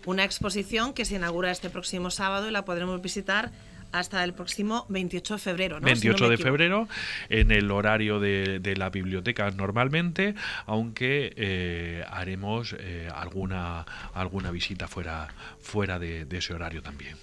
Una 0.04 0.24
exposición 0.24 0.94
que 0.94 1.04
se 1.04 1.16
inaugura 1.16 1.50
este 1.50 1.70
próximo 1.70 2.10
sábado 2.10 2.48
y 2.48 2.50
la 2.50 2.64
podremos 2.64 3.02
visitar 3.02 3.50
hasta 3.92 4.22
el 4.24 4.34
próximo 4.34 4.86
28 4.88 5.34
de 5.34 5.38
febrero. 5.38 5.80
¿no? 5.80 5.86
28 5.86 6.28
de 6.28 6.36
febrero, 6.36 6.88
en 7.28 7.50
el 7.50 7.70
horario 7.70 8.20
de, 8.20 8.74
la 8.76 8.90
biblioteca 8.90 9.50
normalmente, 9.50 10.34
aunque 10.66 11.32
eh, 11.36 12.04
haremos 12.10 12.74
eh, 12.78 13.08
alguna, 13.14 13.84
alguna 14.14 14.50
visita 14.50 14.88
fuera, 14.88 15.28
fuera 15.58 15.98
de, 15.98 16.26
ese 16.30 16.54
horario 16.54 16.82
también. 16.82 17.16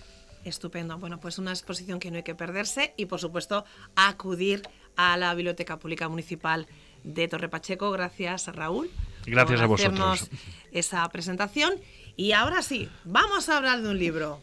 Estupendo. 0.44 0.98
Bueno, 0.98 1.20
pues 1.20 1.40
una 1.40 1.52
exposición 1.52 2.00
que 2.00 2.12
no 2.12 2.18
hay 2.18 2.24
que 2.24 2.36
perderse 2.36 2.94
y, 2.98 3.06
por 3.06 3.20
supuesto, 3.20 3.66
acudir 3.96 4.62
a 4.96 5.18
la 5.18 5.34
Biblioteca 5.34 5.80
Pública 5.80 6.08
Municipal 6.10 6.68
de 7.04 7.28
Torre 7.28 7.50
Pacheco. 7.50 7.92
Gracias, 7.92 8.48
Raúl. 8.48 8.90
Gracias 9.26 9.60
por 9.60 9.64
a 9.64 9.68
vosotros. 9.68 10.30
Esa 10.72 11.08
presentación. 11.10 11.74
Y 12.16 12.34
ahora 12.34 12.62
sí, 12.62 12.90
vamos 13.04 13.50
a 13.50 13.58
hablar 13.58 13.82
de 13.82 13.90
un 13.90 13.98
libro. 13.98 14.42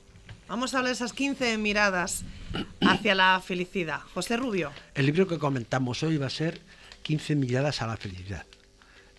Vamos 0.49 0.75
a 0.75 0.79
hablar 0.79 0.91
de 0.91 0.95
esas 0.95 1.13
15 1.13 1.57
miradas 1.59 2.25
hacia 2.81 3.15
la 3.15 3.41
felicidad. 3.41 4.01
José 4.13 4.37
Rubio. 4.37 4.71
El 4.95 5.07
libro 5.07 5.27
que 5.27 5.39
comentamos 5.39 6.03
hoy 6.03 6.17
va 6.19 6.27
a 6.27 6.31
ser 6.31 6.61
15 7.03 7.37
miradas 7.37 7.81
a 7.83 7.87
la 7.87 7.97
felicidad. 7.97 8.45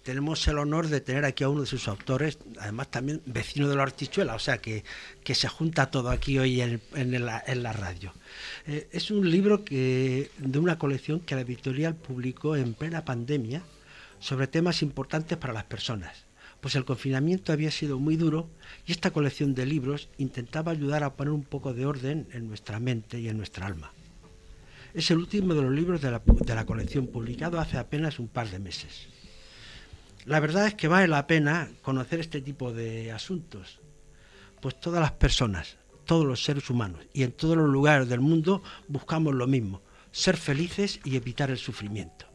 Tenemos 0.03 0.45
el 0.49 0.57
honor 0.57 0.87
de 0.87 0.99
tener 0.99 1.23
aquí 1.23 1.45
a 1.45 1.49
uno 1.49 1.61
de 1.61 1.67
sus 1.67 1.87
autores, 1.87 2.37
además 2.59 2.91
también 2.91 3.21
vecino 3.25 3.69
de 3.69 3.77
la 3.77 3.83
Hortichuela, 3.83 4.35
o 4.35 4.39
sea 4.39 4.57
que, 4.57 4.83
que 5.23 5.33
se 5.33 5.47
junta 5.47 5.89
todo 5.91 6.09
aquí 6.09 6.37
hoy 6.37 6.59
en, 6.59 7.25
la, 7.25 7.73
radio. 7.73 8.13
Eh, 8.67 8.89
es 8.91 9.11
un 9.11 9.31
libro 9.31 9.63
que, 9.63 10.29
de 10.37 10.59
una 10.59 10.77
colección 10.77 11.21
que 11.21 11.35
la 11.35 11.41
editorial 11.41 11.95
publicó 11.95 12.57
en 12.57 12.73
plena 12.73 13.05
pandemia 13.05 13.63
sobre 14.19 14.47
temas 14.47 14.81
importantes 14.81 15.37
para 15.37 15.53
las 15.53 15.63
personas 15.63 16.25
pues 16.63 16.75
el 16.75 16.85
confinamiento 16.85 17.51
había 17.51 17.71
sido 17.71 17.99
muy 17.99 18.15
duro 18.15 18.49
y 18.87 18.93
esta 18.93 19.11
colección 19.11 19.53
de 19.53 19.65
libros 19.65 20.07
intentaba 20.17 20.71
ayudar 20.71 21.03
a 21.03 21.13
poner 21.13 21.33
un 21.33 21.43
poco 21.43 21.73
de 21.73 21.85
orden 21.85 22.25
en 22.31 22.47
nuestra 22.47 22.79
mente 22.79 23.19
y 23.19 23.27
en 23.27 23.35
nuestra 23.35 23.67
alma. 23.67 23.91
Es 24.93 25.11
el 25.11 25.17
último 25.17 25.55
de 25.55 25.61
los 25.61 25.73
libros 25.73 25.99
de 25.99 26.09
la, 26.09 26.65
colección 26.65 27.07
publicado 27.07 27.59
hace 27.59 27.77
apenas 27.77 28.17
un 28.17 28.29
par 28.29 28.49
de 28.49 28.59
meses. 28.59 29.09
La 30.23 30.39
verdad 30.39 30.65
es 30.65 30.73
que 30.75 30.87
vale 30.87 31.09
la 31.09 31.27
pena 31.27 31.69
conocer 31.81 32.21
este 32.21 32.39
tipo 32.39 32.71
de 32.71 33.11
asuntos, 33.11 33.81
pues 34.61 34.79
todas 34.79 35.01
las 35.01 35.11
personas, 35.11 35.75
todos 36.05 36.25
los 36.25 36.45
seres 36.45 36.69
humanos 36.69 37.01
y 37.11 37.23
en 37.23 37.33
todos 37.33 37.57
los 37.57 37.67
lugares 37.67 38.07
del 38.07 38.21
mundo 38.21 38.63
buscamos 38.87 39.35
lo 39.35 39.47
mismo, 39.47 39.81
ser 40.13 40.37
felices 40.37 41.01
y 41.03 41.17
evitar 41.17 41.51
el 41.51 41.57
sufrimiento. 41.57 42.25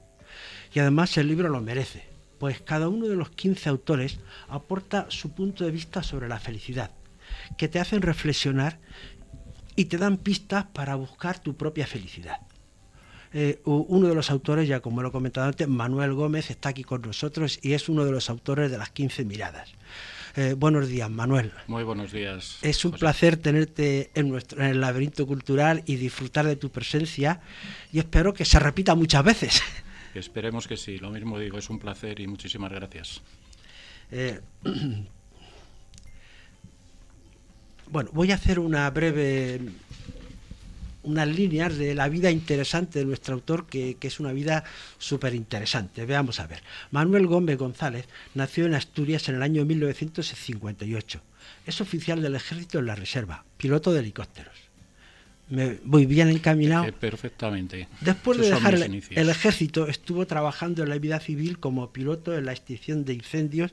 Y 0.74 0.80
además 0.80 1.16
el 1.16 1.28
libro 1.28 1.48
lo 1.48 1.62
merece, 1.62 2.17
pues 2.38 2.60
cada 2.60 2.88
uno 2.88 3.08
de 3.08 3.16
los 3.16 3.30
15 3.30 3.68
autores 3.68 4.18
aporta 4.48 5.06
su 5.08 5.32
punto 5.32 5.64
de 5.64 5.70
vista 5.70 6.02
sobre 6.02 6.28
la 6.28 6.38
felicidad, 6.38 6.90
que 7.56 7.68
te 7.68 7.80
hacen 7.80 8.02
reflexionar 8.02 8.78
y 9.76 9.86
te 9.86 9.98
dan 9.98 10.16
pistas 10.16 10.66
para 10.72 10.94
buscar 10.94 11.38
tu 11.38 11.56
propia 11.56 11.86
felicidad. 11.86 12.38
Eh, 13.32 13.60
uno 13.64 14.08
de 14.08 14.14
los 14.14 14.30
autores, 14.30 14.66
ya 14.66 14.80
como 14.80 15.02
lo 15.02 15.08
he 15.08 15.12
comentado 15.12 15.46
antes, 15.46 15.68
Manuel 15.68 16.14
Gómez, 16.14 16.50
está 16.50 16.70
aquí 16.70 16.82
con 16.82 17.02
nosotros 17.02 17.58
y 17.62 17.74
es 17.74 17.88
uno 17.88 18.04
de 18.04 18.10
los 18.10 18.30
autores 18.30 18.70
de 18.70 18.78
las 18.78 18.90
15 18.90 19.24
miradas. 19.24 19.70
Eh, 20.36 20.54
buenos 20.56 20.88
días, 20.88 21.10
Manuel. 21.10 21.52
Muy 21.66 21.82
buenos 21.82 22.12
días. 22.12 22.58
Es 22.62 22.84
un 22.84 22.92
placer 22.92 23.36
tenerte 23.36 24.10
en, 24.14 24.28
nuestro, 24.28 24.62
en 24.62 24.68
el 24.68 24.80
laberinto 24.80 25.26
cultural 25.26 25.82
y 25.84 25.96
disfrutar 25.96 26.46
de 26.46 26.56
tu 26.56 26.70
presencia 26.70 27.40
y 27.92 27.98
espero 27.98 28.32
que 28.32 28.44
se 28.44 28.58
repita 28.58 28.94
muchas 28.94 29.24
veces. 29.24 29.62
Esperemos 30.18 30.66
que 30.68 30.76
sí, 30.76 30.98
lo 30.98 31.10
mismo 31.10 31.38
digo, 31.38 31.58
es 31.58 31.70
un 31.70 31.78
placer 31.78 32.20
y 32.20 32.26
muchísimas 32.26 32.72
gracias. 32.72 33.22
Eh, 34.10 34.40
bueno, 37.90 38.10
voy 38.12 38.32
a 38.32 38.34
hacer 38.34 38.58
una 38.58 38.88
breve 38.90 39.60
unas 41.08 41.28
líneas 41.28 41.76
de 41.76 41.94
la 41.94 42.08
vida 42.08 42.30
interesante 42.30 42.98
de 42.98 43.04
nuestro 43.06 43.34
autor, 43.34 43.66
que, 43.66 43.96
es 44.00 44.20
una 44.20 44.32
vida 44.32 44.64
súper 44.98 45.34
interesante. 45.34 46.04
Veamos 46.04 46.38
a 46.38 46.46
ver. 46.46 46.62
Manuel 46.90 47.26
Gómez 47.26 47.56
González 47.56 48.06
nació 48.34 48.66
en 48.66 48.74
Asturias 48.74 49.28
en 49.28 49.36
el 49.36 49.42
año 49.42 49.64
1958. 49.64 51.22
Es 51.66 51.80
oficial 51.80 52.20
del 52.20 52.34
ejército 52.34 52.78
en 52.78 52.86
la 52.86 52.94
reserva, 52.94 53.44
piloto 53.56 53.92
de 53.92 54.00
helicópteros. 54.00 54.67
Me 55.50 55.78
voy 55.84 56.06
bien 56.06 56.28
encaminado. 56.28 56.84
Eh, 56.84 56.92
perfectamente. 56.92 57.88
Después 58.00 58.38
de 58.38 58.50
dejar 58.50 58.74
el, 58.74 59.28
ejército, 59.28 59.86
estuvo 59.86 60.26
trabajando 60.26 60.82
en 60.82 60.90
la 60.90 60.98
vida 60.98 61.20
civil 61.20 61.58
como 61.58 61.90
piloto 61.90 62.36
en 62.36 62.44
la 62.46 62.52
extinción 62.52 63.04
de 63.04 63.14
incendios 63.14 63.72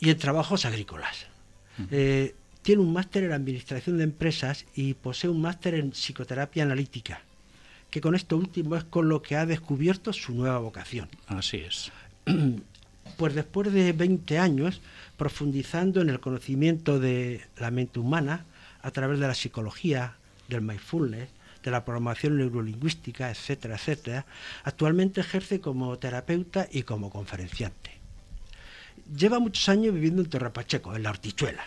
y 0.00 0.10
en 0.10 0.18
trabajos 0.18 0.64
agrícolas. 0.64 1.26
Tiene 2.66 2.82
un 2.82 2.92
máster 2.92 3.22
en 3.22 3.30
Administración 3.30 3.96
de 3.96 4.02
Empresas 4.02 4.66
y 4.74 4.94
posee 4.94 5.30
un 5.30 5.40
máster 5.40 5.74
en 5.74 5.92
Psicoterapia 5.92 6.64
Analítica, 6.64 7.20
que 7.90 8.00
con 8.00 8.16
esto 8.16 8.36
último 8.36 8.74
es 8.74 8.82
con 8.82 9.08
lo 9.08 9.22
que 9.22 9.36
ha 9.36 9.46
descubierto 9.46 10.12
su 10.12 10.34
nueva 10.34 10.58
vocación. 10.58 11.08
Así 11.28 11.58
es. 11.58 11.92
Pues 13.16 13.36
después 13.36 13.72
de 13.72 13.92
20 13.92 14.36
años 14.40 14.82
profundizando 15.16 16.02
en 16.02 16.10
el 16.10 16.18
conocimiento 16.18 16.98
de 16.98 17.40
la 17.56 17.70
mente 17.70 18.00
humana 18.00 18.44
a 18.82 18.90
través 18.90 19.20
de 19.20 19.28
la 19.28 19.34
psicología, 19.34 20.16
del 20.48 20.62
mindfulness, 20.62 21.28
de 21.62 21.70
la 21.70 21.84
programación 21.84 22.38
neurolingüística, 22.38 23.30
etcétera, 23.30 23.74
etcétera, 23.74 24.26
actualmente 24.64 25.20
ejerce 25.20 25.60
como 25.60 25.98
terapeuta 25.98 26.68
y 26.70 26.82
como 26.82 27.10
conferenciante. 27.10 27.90
Lleva 29.16 29.38
muchos 29.38 29.68
años 29.68 29.94
viviendo 29.94 30.22
en 30.22 30.30
Torre 30.30 30.50
Pacheco, 30.50 30.94
en 30.94 31.02
la 31.02 31.10
Hortichuela, 31.10 31.64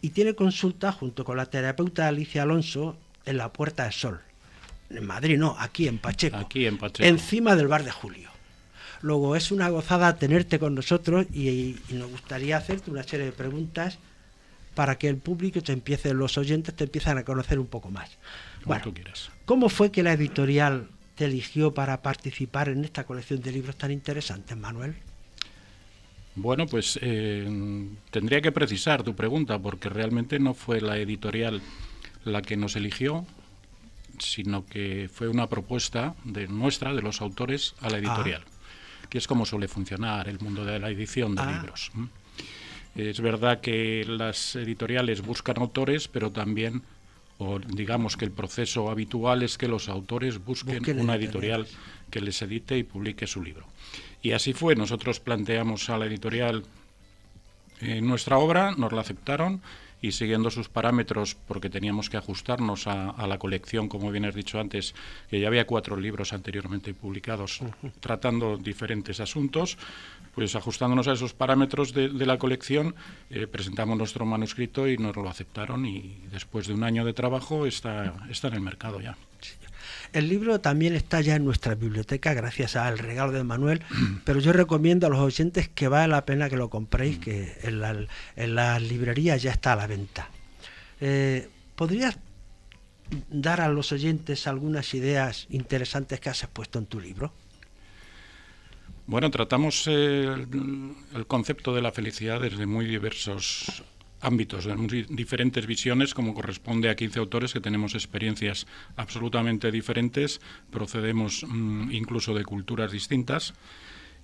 y 0.00 0.10
tiene 0.10 0.34
consulta 0.34 0.92
junto 0.92 1.24
con 1.24 1.36
la 1.36 1.46
terapeuta 1.46 2.08
Alicia 2.08 2.42
Alonso 2.42 2.96
en 3.26 3.36
la 3.36 3.52
Puerta 3.52 3.84
del 3.84 3.92
Sol. 3.92 4.20
En 4.88 5.06
Madrid 5.06 5.38
no, 5.38 5.56
aquí 5.58 5.86
en 5.86 5.98
Pacheco. 5.98 6.38
Aquí 6.38 6.66
en 6.66 6.78
Pacheco. 6.78 7.06
Encima 7.06 7.54
del 7.54 7.68
bar 7.68 7.84
de 7.84 7.90
Julio. 7.90 8.30
Luego 9.02 9.36
es 9.36 9.52
una 9.52 9.68
gozada 9.68 10.16
tenerte 10.16 10.58
con 10.58 10.74
nosotros 10.74 11.26
y, 11.32 11.76
nos 11.90 12.10
gustaría 12.10 12.56
hacerte 12.56 12.90
una 12.90 13.02
serie 13.02 13.26
de 13.26 13.32
preguntas 13.32 13.98
para 14.78 14.96
que 14.96 15.08
el 15.08 15.16
público 15.16 15.60
te 15.60 15.72
empiece, 15.72 16.14
los 16.14 16.38
oyentes 16.38 16.72
te 16.72 16.84
empiezan 16.84 17.18
a 17.18 17.24
conocer 17.24 17.58
un 17.58 17.66
poco 17.66 17.90
más. 17.90 18.16
Como 18.62 18.80
tú 18.80 18.94
quieras. 18.94 19.28
¿Cómo 19.44 19.68
fue 19.68 19.90
que 19.90 20.04
la 20.04 20.12
editorial 20.12 20.88
te 21.16 21.24
eligió 21.24 21.74
para 21.74 22.00
participar 22.00 22.68
en 22.68 22.84
esta 22.84 23.02
colección 23.02 23.40
de 23.42 23.50
libros 23.50 23.74
tan 23.74 23.90
interesantes, 23.90 24.56
Manuel? 24.56 24.94
Bueno, 26.36 26.66
pues 26.66 26.96
eh, 27.02 27.88
tendría 28.12 28.40
que 28.40 28.52
precisar 28.52 29.02
tu 29.02 29.16
pregunta, 29.16 29.58
porque 29.58 29.88
realmente 29.88 30.38
no 30.38 30.54
fue 30.54 30.80
la 30.80 30.96
editorial 30.96 31.60
la 32.22 32.40
que 32.40 32.56
nos 32.56 32.76
eligió, 32.76 33.26
sino 34.20 34.64
que 34.64 35.10
fue 35.12 35.26
una 35.26 35.48
propuesta 35.48 36.14
de 36.22 36.46
nuestra, 36.46 36.94
de 36.94 37.02
los 37.02 37.20
autores, 37.20 37.74
a 37.80 37.90
la 37.90 37.96
ah. 37.96 37.98
editorial, 37.98 38.44
que 39.10 39.18
es 39.18 39.26
como 39.26 39.44
suele 39.44 39.66
funcionar 39.66 40.28
el 40.28 40.38
mundo 40.38 40.64
de 40.64 40.78
la 40.78 40.88
edición 40.88 41.34
de 41.34 41.42
ah. 41.42 41.50
libros. 41.50 41.90
Es 42.98 43.20
verdad 43.20 43.60
que 43.60 44.04
las 44.08 44.56
editoriales 44.56 45.22
buscan 45.22 45.58
autores, 45.58 46.08
pero 46.08 46.32
también, 46.32 46.82
o 47.38 47.60
digamos 47.60 48.16
que 48.16 48.24
el 48.24 48.32
proceso 48.32 48.90
habitual 48.90 49.44
es 49.44 49.56
que 49.56 49.68
los 49.68 49.88
autores 49.88 50.44
busquen 50.44 50.98
una 50.98 51.14
editorial 51.14 51.68
que 52.10 52.20
les 52.20 52.42
edite 52.42 52.76
y 52.76 52.82
publique 52.82 53.28
su 53.28 53.40
libro. 53.40 53.66
Y 54.20 54.32
así 54.32 54.52
fue, 54.52 54.74
nosotros 54.74 55.20
planteamos 55.20 55.88
a 55.90 55.96
la 55.96 56.06
editorial 56.06 56.64
eh, 57.80 58.00
nuestra 58.00 58.38
obra, 58.38 58.72
nos 58.72 58.92
la 58.92 59.02
aceptaron 59.02 59.62
y 60.00 60.12
siguiendo 60.12 60.50
sus 60.50 60.68
parámetros, 60.68 61.34
porque 61.34 61.70
teníamos 61.70 62.08
que 62.08 62.16
ajustarnos 62.16 62.86
a, 62.86 63.26
la 63.26 63.38
colección, 63.38 63.88
como 63.88 64.10
bien 64.10 64.24
has 64.24 64.34
dicho 64.34 64.60
antes, 64.60 64.94
que 65.28 65.40
ya 65.40 65.48
había 65.48 65.66
cuatro 65.66 65.96
libros 65.96 66.32
anteriormente 66.32 66.94
publicados 66.94 67.60
tratando 68.00 68.56
diferentes 68.56 69.20
asuntos, 69.20 69.76
pues 70.34 70.54
ajustándonos 70.54 71.08
a 71.08 71.12
esos 71.12 71.34
parámetros 71.34 71.92
de, 71.92 72.08
la 72.26 72.38
colección, 72.38 72.94
eh, 73.30 73.46
presentamos 73.46 73.98
nuestro 73.98 74.24
manuscrito 74.24 74.86
y 74.88 74.96
nos 74.98 75.16
lo 75.16 75.28
aceptaron 75.28 75.84
y 75.84 76.22
después 76.30 76.66
de 76.66 76.74
un 76.74 76.84
año 76.84 77.04
de 77.04 77.12
trabajo 77.12 77.66
está, 77.66 78.14
está 78.30 78.48
en 78.48 78.54
el 78.54 78.60
mercado 78.60 79.00
ya. 79.00 79.16
El 80.12 80.28
libro 80.28 80.60
también 80.60 80.94
está 80.94 81.20
ya 81.20 81.36
en 81.36 81.44
nuestra 81.44 81.74
biblioteca 81.74 82.34
gracias 82.34 82.76
al 82.76 82.98
regalo 82.98 83.32
de 83.32 83.44
Manuel, 83.44 83.82
pero 84.24 84.40
yo 84.40 84.52
recomiendo 84.52 85.06
a 85.06 85.10
los 85.10 85.20
oyentes 85.20 85.68
que 85.68 85.88
vale 85.88 86.08
la 86.08 86.24
pena 86.24 86.48
que 86.48 86.56
lo 86.56 86.70
compréis, 86.70 87.18
que 87.18 87.58
en 87.62 87.80
la, 87.80 88.06
en 88.36 88.88
librería 88.88 89.36
ya 89.36 89.50
está 89.50 89.72
a 89.72 89.76
la 89.76 89.86
venta. 89.86 90.30
Eh, 91.00 91.48
¿Podrías 91.76 92.18
dar 93.30 93.60
a 93.60 93.68
los 93.68 93.92
oyentes 93.92 94.46
algunas 94.46 94.92
ideas 94.94 95.46
interesantes 95.50 96.20
que 96.20 96.28
has 96.28 96.42
expuesto 96.42 96.78
en 96.78 96.86
tu 96.86 97.00
libro? 97.00 97.32
Bueno, 99.06 99.30
tratamos 99.30 99.86
el, 99.86 100.46
el, 101.14 101.26
concepto 101.26 101.74
de 101.74 101.80
la 101.80 101.92
felicidad 101.92 102.42
desde 102.42 102.66
muy 102.66 102.84
diversos 102.84 103.82
ámbitos, 104.20 104.64
de 104.64 105.06
diferentes 105.10 105.66
visiones, 105.66 106.14
como 106.14 106.34
corresponde 106.34 106.90
a 106.90 106.96
15 106.96 107.18
autores 107.18 107.52
que 107.52 107.60
tenemos 107.60 107.94
experiencias 107.94 108.66
absolutamente 108.96 109.70
diferentes, 109.70 110.40
procedemos 110.70 111.44
mm, 111.48 111.92
incluso 111.92 112.34
de 112.34 112.44
culturas 112.44 112.92
distintas. 112.92 113.54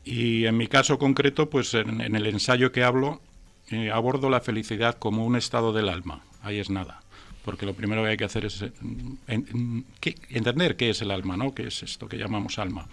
Y 0.04 0.44
en 0.44 0.56
mi 0.56 0.66
caso 0.66 0.98
concreto, 0.98 1.48
pues 1.48 1.74
en, 1.74 2.00
el 2.00 2.26
ensayo 2.26 2.72
que 2.72 2.84
hablo, 2.84 3.20
eh, 3.70 3.90
abordo 3.90 4.28
la 4.28 4.40
felicidad 4.40 4.98
como 4.98 5.24
un 5.24 5.36
estado 5.36 5.72
del 5.72 5.88
alma. 5.88 6.22
Ahí 6.42 6.58
es 6.58 6.70
nada. 6.70 7.00
Porque 7.44 7.66
lo 7.66 7.74
primero 7.74 8.02
que 8.02 8.10
hay 8.10 8.16
que 8.16 8.24
hacer 8.24 8.44
es 8.44 8.62
eh, 8.62 8.72
entender 10.28 10.76
qué 10.76 10.90
es 10.90 11.02
el 11.02 11.10
alma, 11.10 11.36
¿no? 11.36 11.54
¿Qué 11.54 11.66
es 11.66 11.82
esto 11.82 12.08
que 12.08 12.18
llamamos 12.18 12.58
alma? 12.58 12.88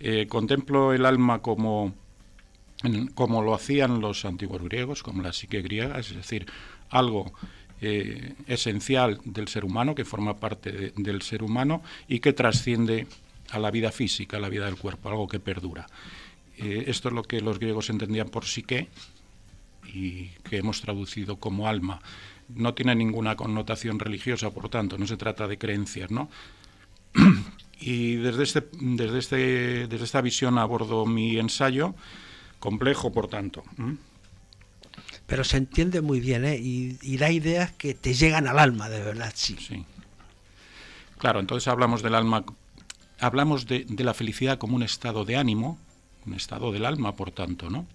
Eh, 0.00 0.26
contemplo 0.28 0.92
el 0.92 1.04
alma 1.04 1.40
como 1.40 1.94
como 3.14 3.42
lo 3.42 3.54
hacían 3.54 4.00
los 4.00 4.24
antiguos 4.24 4.62
griegos, 4.62 5.02
como 5.02 5.22
la 5.22 5.32
psique 5.32 5.60
griega, 5.62 5.98
es 5.98 6.14
decir, 6.14 6.46
algo 6.88 7.32
eh, 7.80 8.34
esencial 8.46 9.20
del 9.24 9.48
ser 9.48 9.64
humano, 9.64 9.94
que 9.94 10.04
forma 10.04 10.38
parte 10.38 10.92
del 10.96 11.22
ser 11.22 11.42
humano 11.42 11.82
y 12.08 12.20
que 12.20 12.32
trasciende 12.32 13.06
a 13.50 13.58
la 13.58 13.70
vida 13.70 13.92
física, 13.92 14.36
a 14.36 14.40
la 14.40 14.48
vida 14.48 14.66
del 14.66 14.76
cuerpo, 14.76 15.08
algo 15.08 15.28
que 15.28 15.40
perdura. 15.40 15.86
Eh, 16.56 16.84
esto 16.86 17.08
es 17.08 17.14
lo 17.14 17.22
que 17.22 17.40
los 17.40 17.58
griegos 17.58 17.90
entendían 17.90 18.28
por 18.28 18.44
psique 18.44 18.88
y 19.92 20.28
que 20.48 20.58
hemos 20.58 20.80
traducido 20.80 21.36
como 21.36 21.68
alma. 21.68 22.00
No 22.48 22.74
tiene 22.74 22.94
ninguna 22.94 23.36
connotación 23.36 23.98
religiosa, 23.98 24.50
por 24.50 24.68
tanto, 24.68 24.98
no 24.98 25.06
se 25.06 25.16
trata 25.16 25.46
de 25.46 25.58
creencias, 25.58 26.10
¿no? 26.10 26.28
y 27.80 28.16
desde, 28.16 28.42
este, 28.42 28.68
desde, 28.80 29.18
este, 29.18 29.86
desde 29.86 30.04
esta 30.04 30.20
visión 30.20 30.58
abordo 30.58 31.06
mi 31.06 31.38
ensayo 31.38 31.94
complejo, 32.60 33.10
por 33.10 33.26
tanto. 33.26 33.64
Pero 35.26 35.42
se 35.42 35.56
entiende 35.56 36.00
muy 36.00 36.20
bien, 36.20 36.44
¿eh? 36.44 36.58
Y, 36.60 37.16
da 37.16 37.30
ideas 37.30 37.72
que 37.72 37.94
te 37.94 38.14
llegan 38.14 38.46
al 38.46 38.58
alma, 38.58 38.88
de 38.88 39.02
verdad, 39.02 39.32
sí. 39.34 39.56
Sí. 39.58 39.84
Claro, 41.18 41.40
entonces 41.40 41.66
hablamos 41.66 42.02
del 42.02 42.14
alma, 42.14 42.44
hablamos 43.18 43.66
de, 43.66 43.86
la 43.98 44.14
felicidad 44.14 44.58
como 44.58 44.76
un 44.76 44.82
estado 44.82 45.24
de 45.24 45.36
ánimo, 45.36 45.78
un 46.26 46.34
estado 46.34 46.70
del 46.72 46.86
alma, 46.86 47.16
por 47.16 47.30
tanto, 47.32 47.70
¿no? 47.70 47.86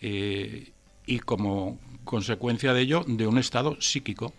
Eh, 0.00 0.70
y 1.06 1.18
como 1.20 1.78
consecuencia 2.04 2.72
de 2.72 2.82
ello, 2.82 3.04
de 3.06 3.26
un 3.26 3.38
estado 3.38 3.80
psíquico. 3.80 4.32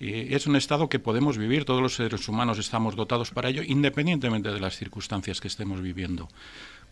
es 0.00 0.46
un 0.46 0.56
estado 0.56 0.88
que 0.88 0.98
podemos 0.98 1.38
vivir, 1.38 1.64
todos 1.64 1.80
los 1.80 1.94
seres 1.94 2.28
humanos 2.28 2.58
estamos 2.58 2.96
dotados 2.96 3.30
para 3.30 3.48
ello, 3.48 3.62
independientemente 3.62 4.50
de 4.50 4.60
las 4.60 4.76
circunstancias 4.76 5.40
que 5.40 5.48
estemos 5.48 5.80
viviendo. 5.80 6.28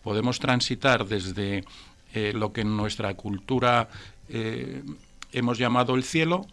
Podemos 0.03 0.39
transitar 0.39 1.07
desde 1.07 1.63
eh, 2.13 2.33
lo 2.33 2.53
que 2.53 2.61
en 2.61 2.75
nuestra 2.75 3.13
cultura 3.15 3.89
eh, 4.29 4.83
hemos 5.31 5.57
llamado 5.57 5.95
el 5.95 6.03
cielo 6.03 6.45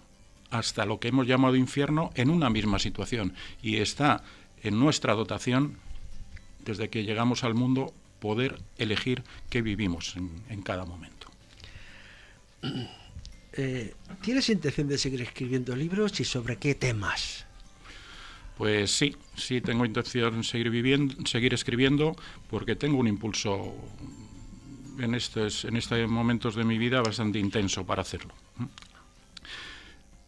hasta 0.50 0.86
lo 0.86 0.98
que 0.98 1.08
hemos 1.08 1.26
llamado 1.26 1.56
infierno 1.56 2.10
en 2.14 2.30
una 2.30 2.50
misma 2.50 2.78
situación. 2.78 3.34
Y 3.62 3.76
está 3.76 4.22
en 4.62 4.78
nuestra 4.78 5.14
dotación, 5.14 5.76
desde 6.64 6.88
que 6.88 7.04
llegamos 7.04 7.44
al 7.44 7.54
mundo, 7.54 7.92
poder 8.20 8.60
elegir 8.78 9.22
qué 9.48 9.62
vivimos 9.62 10.16
en, 10.16 10.62
cada 10.62 10.84
momento. 10.84 11.28
Eh, 13.52 13.94
¿Tienes 14.20 14.48
intención 14.50 14.88
de 14.88 14.98
seguir 14.98 15.22
escribiendo 15.22 15.74
libros 15.74 16.20
y 16.20 16.24
sobre 16.24 16.56
qué 16.56 16.74
temas? 16.74 17.46
Pues 18.60 18.90
sí, 18.90 19.16
sí 19.36 19.62
tengo 19.62 19.86
intención 19.86 20.36
de 20.36 20.44
seguir 20.44 20.68
viviendo, 20.68 21.14
seguir 21.24 21.54
escribiendo, 21.54 22.14
porque 22.50 22.76
tengo 22.76 22.98
un 22.98 23.08
impulso 23.08 23.74
en 24.98 25.14
estos, 25.14 25.64
en 25.64 25.78
estos 25.78 26.06
momentos 26.10 26.56
de 26.56 26.64
mi 26.64 26.76
vida 26.76 27.00
bastante 27.00 27.38
intenso 27.38 27.86
para 27.86 28.02
hacerlo. 28.02 28.34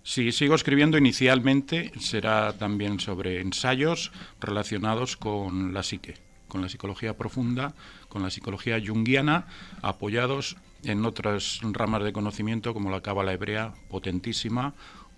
Si 0.03 0.33
sigo 0.33 0.55
escribiendo 0.55 0.97
inicialmente 0.97 1.93
será 2.01 2.57
también 2.57 3.01
sobre 3.01 3.43
ensayos 3.43 4.13
relacionados 4.41 5.19
con 5.19 5.75
la 5.75 5.83
psique, 5.83 6.15
con 6.49 6.63
la 6.63 6.71
psicología 6.71 7.15
profunda, 7.19 7.75
con 8.09 8.23
la 8.23 8.31
psicología 8.31 8.81
junguiana, 8.83 9.47
apoyados 9.83 10.57
en 10.85 11.05
otras 11.05 11.61
ramas 11.63 12.03
de 12.03 12.15
conocimiento 12.15 12.73
como 12.73 12.91
la 12.91 13.03
cábala 13.03 13.35
hebrea, 13.35 13.75
potentísima, 13.91 14.73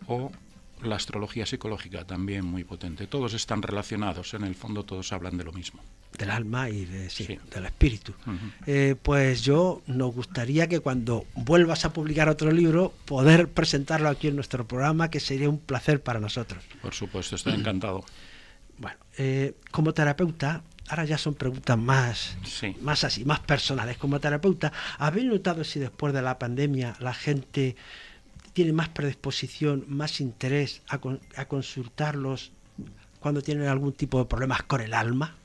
o 0.09 0.33
la 0.87 0.97
astrología 0.97 1.47
psicológica, 1.47 2.05
también 2.05 2.45
muy 2.45 2.65
potente. 2.65 3.07
Todos 3.07 3.35
están 3.35 3.63
relacionados, 3.63 4.35
en 4.35 4.45
el 4.45 4.55
fondo 4.55 4.85
todos 4.85 5.13
hablan 5.13 5.37
de 5.37 5.45
lo 5.45 5.53
mismo. 5.53 5.81
Del 6.17 6.31
alma 6.31 6.71
y 6.71 6.85
de, 6.85 7.11
sí, 7.11 7.39
del 7.53 7.67
espíritu. 7.67 8.15
Eh, 8.67 8.95
pues 9.03 9.43
yo 9.43 9.83
nos 9.87 10.15
gustaría 10.15 10.69
que 10.69 10.81
cuando 10.81 11.27
vuelvas 11.35 11.85
a 11.85 11.93
publicar 11.93 12.29
otro 12.29 12.51
libro, 12.53 12.95
poder 13.05 13.49
presentarlo 13.49 14.09
aquí 14.09 14.29
en 14.29 14.37
nuestro 14.37 14.67
programa, 14.67 15.11
que 15.11 15.21
sería 15.21 15.49
un 15.49 15.59
placer 15.59 16.03
para 16.03 16.21
nosotros. 16.21 16.63
Por 16.81 16.95
supuesto, 16.95 17.37
estoy 17.37 17.55
encantado. 17.55 18.05
Bueno, 18.79 18.97
eh, 19.19 19.55
como 19.71 19.93
terapeuta, 19.93 20.63
ahora 20.89 21.05
ya 21.05 21.19
son 21.19 21.35
preguntas 21.35 21.79
más, 21.79 22.37
más 22.81 23.05
así, 23.05 23.25
más 23.25 23.41
personales. 23.41 23.97
Como 23.97 24.21
terapeuta, 24.21 24.73
¿habéis 24.99 25.27
notado 25.27 25.65
si 25.65 25.81
después 25.81 26.13
de 26.13 26.23
la 26.23 26.39
pandemia 26.39 26.97
la 27.01 27.15
gente 27.15 27.77
tiene 28.55 28.73
más 28.73 28.89
predisposición, 28.89 29.85
más 29.89 30.21
interés 30.21 30.81
a, 30.89 31.45
consultarlos 31.47 32.53
cuando 33.21 33.43
tienen 33.43 33.69
algún 33.69 33.93
tipo 33.93 34.19
de 34.19 34.25
problemas 34.25 34.63
con 34.63 34.81
el 34.81 34.95
alma? 34.95 35.37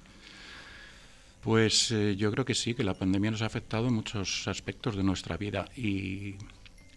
Pues 1.41 1.91
eh, 1.91 2.15
yo 2.15 2.31
creo 2.31 2.45
que 2.45 2.53
sí, 2.53 2.75
que 2.75 2.83
la 2.83 2.93
pandemia 2.93 3.31
nos 3.31 3.41
ha 3.41 3.47
afectado 3.47 3.87
en 3.87 3.95
muchos 3.95 4.47
aspectos 4.47 4.95
de 4.95 5.03
nuestra 5.03 5.37
vida 5.37 5.65
y 5.75 6.35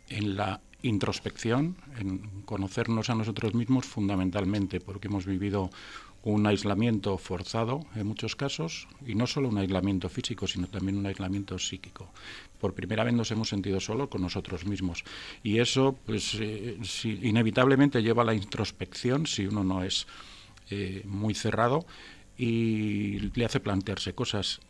en 0.09 0.37
la 0.37 0.61
introspección, 0.83 1.77
en 1.99 2.19
conocernos 2.45 3.09
a 3.09 3.15
nosotros 3.15 3.55
mismos 3.55 3.87
fundamentalmente, 3.87 4.81
porque 4.81 5.09
hemos 5.09 5.25
vivido 5.25 5.71
un 6.25 6.47
aislamiento 6.47 7.19
forzado 7.19 7.85
en 7.97 8.07
muchos 8.07 8.37
casos, 8.37 8.87
y 9.05 9.15
no 9.15 9.27
solo 9.27 9.49
un 9.49 9.59
aislamiento 9.59 10.09
físico, 10.09 10.47
sino 10.47 10.69
también 10.69 10.97
un 10.99 11.07
aislamiento 11.07 11.59
psíquico. 11.59 12.09
Por 12.61 12.75
primera 12.75 13.03
vez 13.03 13.13
nos 13.13 13.31
hemos 13.33 13.49
sentido 13.49 13.81
solos 13.81 14.09
con 14.09 14.23
nosotros 14.23 14.65
mismos. 14.65 15.03
Y 15.43 15.59
eso, 15.59 15.99
pues, 16.07 16.37
eh, 16.39 16.79
inevitablemente 17.05 18.03
lleva 18.03 18.23
a 18.23 18.27
la 18.27 18.35
introspección, 18.35 19.27
si 19.27 19.47
uno 19.47 19.65
no 19.65 19.83
es 19.83 20.07
eh, 20.71 21.03
muy 21.07 21.35
cerrado, 21.35 21.85
y 22.39 23.19
le 23.35 23.45
hace 23.45 23.59
plantearse 23.59 24.15
cosas. 24.15 24.61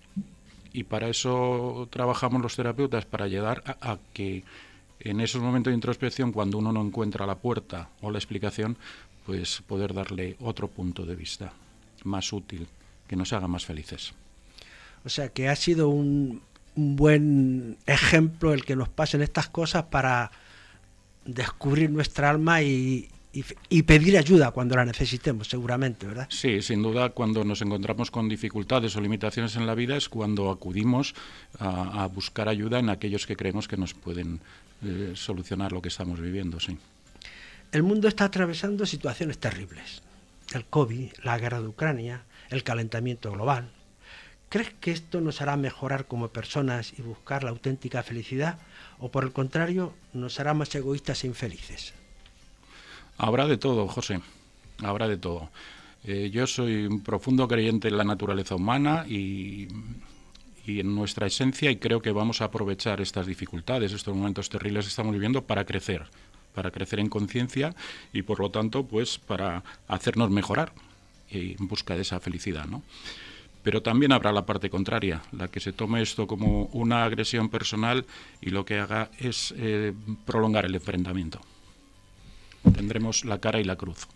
Y 0.73 0.85
para 0.85 1.09
eso 1.09 1.87
trabajamos 1.91 2.41
los 2.41 2.57
terapeutas, 2.57 3.05
para 3.05 3.29
llegar 3.29 3.63
a 3.67 3.99
que 4.15 4.43
en 5.01 5.21
esos 5.21 5.43
momentos 5.43 5.71
de 5.71 5.75
introspección, 5.75 6.33
cuando 6.33 6.59
uno 6.59 6.73
no 6.73 6.81
encuentra 6.81 7.27
la 7.27 7.35
puerta 7.35 7.91
o 8.01 8.11
la 8.11 8.19
explicación, 8.19 8.79
pues 9.27 9.63
poder 9.67 9.95
darle 9.95 10.37
otro 10.41 10.69
punto 10.69 11.05
de 11.07 11.15
vista 11.15 11.53
más 12.05 12.33
útil, 12.33 12.67
que 13.07 13.17
nos 13.17 13.33
haga 13.33 13.49
más 13.49 13.65
felices. 13.65 14.13
O 15.05 15.09
sea 15.09 15.29
que 15.29 15.49
ha 15.49 15.57
sido 15.57 15.89
un, 15.89 16.43
buen 16.75 17.77
ejemplo 17.87 18.53
el 18.53 18.65
que 18.65 18.77
nos 18.77 18.89
pasen 18.89 19.23
estas 19.23 19.49
cosas 19.49 19.85
para 19.85 20.31
descubrir 21.25 21.91
nuestra 21.91 22.31
alma 22.31 22.63
y, 22.63 23.09
pedir 23.87 24.19
ayuda 24.19 24.51
cuando 24.51 24.77
la 24.77 24.85
necesitemos, 24.85 25.49
seguramente, 25.49 26.07
¿verdad? 26.07 26.27
Sí, 26.31 26.61
sin 26.61 26.83
duda, 26.83 27.11
cuando 27.11 27.45
nos 27.45 27.63
encontramos 27.63 28.11
con 28.11 28.29
dificultades 28.29 28.95
o 28.97 29.01
limitaciones 29.01 29.57
en 29.57 29.67
la 29.67 29.75
vida 29.75 29.97
es 29.97 30.09
cuando 30.09 30.51
acudimos 30.51 31.15
a, 31.59 32.07
buscar 32.07 32.49
ayuda 32.49 32.79
en 32.79 32.91
aquellos 32.91 33.27
que 33.27 33.37
creemos 33.37 33.69
que 33.69 33.77
nos 33.77 33.95
pueden 33.95 34.41
eh, 34.85 35.13
solucionar 35.15 35.73
lo 35.73 35.81
que 35.81 35.89
estamos 35.89 36.21
viviendo, 36.21 36.61
sí. 36.61 36.77
El 37.73 37.83
mundo 37.83 38.07
está 38.07 38.27
atravesando 38.27 38.85
situaciones 38.85 39.39
terribles. 39.39 40.03
El 40.53 40.67
COVID, 40.67 41.11
la 41.23 41.39
guerra 41.39 41.63
de 41.63 41.69
Ucrania, 41.69 42.23
el 42.51 42.65
calentamiento 42.65 43.33
global. 43.33 43.71
¿Crees 44.51 44.75
que 44.79 44.91
esto 44.91 45.23
nos 45.23 45.41
hará 45.41 45.57
mejorar 45.57 46.05
como 46.05 46.29
personas 46.29 46.93
y 46.99 47.01
buscar 47.01 47.45
la 47.45 47.49
auténtica 47.49 48.03
felicidad? 48.03 48.59
¿O 48.99 49.11
por 49.11 49.25
el 49.25 49.33
contrario, 49.33 49.95
nos 50.13 50.39
hará 50.39 50.53
más 50.53 50.75
egoístas 50.75 51.25
e 51.25 51.29
infelices? 51.29 51.95
Habrá 53.17 53.47
de 53.47 53.57
todo, 53.57 53.89
José. 53.89 54.21
Habrá 54.83 55.09
de 55.09 55.17
todo. 55.17 55.49
Eh, 56.05 56.29
yo 56.31 56.47
soy 56.47 56.85
un 56.85 57.03
profundo 57.03 57.49
creyente 57.49 57.89
en 57.89 57.97
la 57.97 58.05
naturaleza 58.05 58.55
humana 58.55 59.07
y, 59.09 59.69
y, 60.67 60.81
en 60.81 60.95
nuestra 60.95 61.27
esencia 61.27 61.71
y 61.71 61.77
creo 61.77 62.03
que 62.03 62.13
vamos 62.13 62.43
a 62.43 62.47
aprovechar 62.47 63.01
estas 63.01 63.27
dificultades, 63.27 63.93
estos 63.93 64.15
momentos 64.15 64.51
terribles 64.51 64.85
que 64.85 64.91
estamos 64.91 65.15
viviendo 65.15 65.47
para 65.47 65.65
crecer, 65.65 66.11
para 66.55 66.71
crecer 66.71 67.01
en 67.01 67.09
conciencia 67.09 67.75
y 68.13 68.23
por 68.23 68.41
lo 68.41 68.51
tanto 68.51 68.85
pues 68.85 69.19
para 69.19 69.63
hacernos 69.89 70.31
mejorar 70.31 70.73
en 71.31 71.67
busca 71.67 71.95
de 71.95 72.03
esa 72.03 72.21
felicidad, 72.21 72.67
¿no? 72.67 72.83
Pero 73.63 73.83
también 73.83 74.13
habrá 74.13 74.33
la 74.33 74.45
parte 74.45 74.71
contraria, 74.71 75.23
la 75.31 75.49
que 75.49 75.61
se 75.61 75.73
tome 75.73 76.03
esto 76.03 76.27
como 76.27 76.65
una 76.73 77.05
agresión 77.05 77.49
personal 77.49 78.05
y 78.41 78.51
lo 78.51 78.65
que 78.65 78.79
haga 78.79 79.11
es 79.19 79.55
eh, 79.57 79.93
prolongar 80.27 80.65
el 80.67 80.75
enfrentamiento. 80.75 81.41
Tendremos 82.75 83.25
la 83.25 83.39
cara 83.39 83.61
y 83.61 83.65
la 83.65 83.77
cruz. 83.77 84.09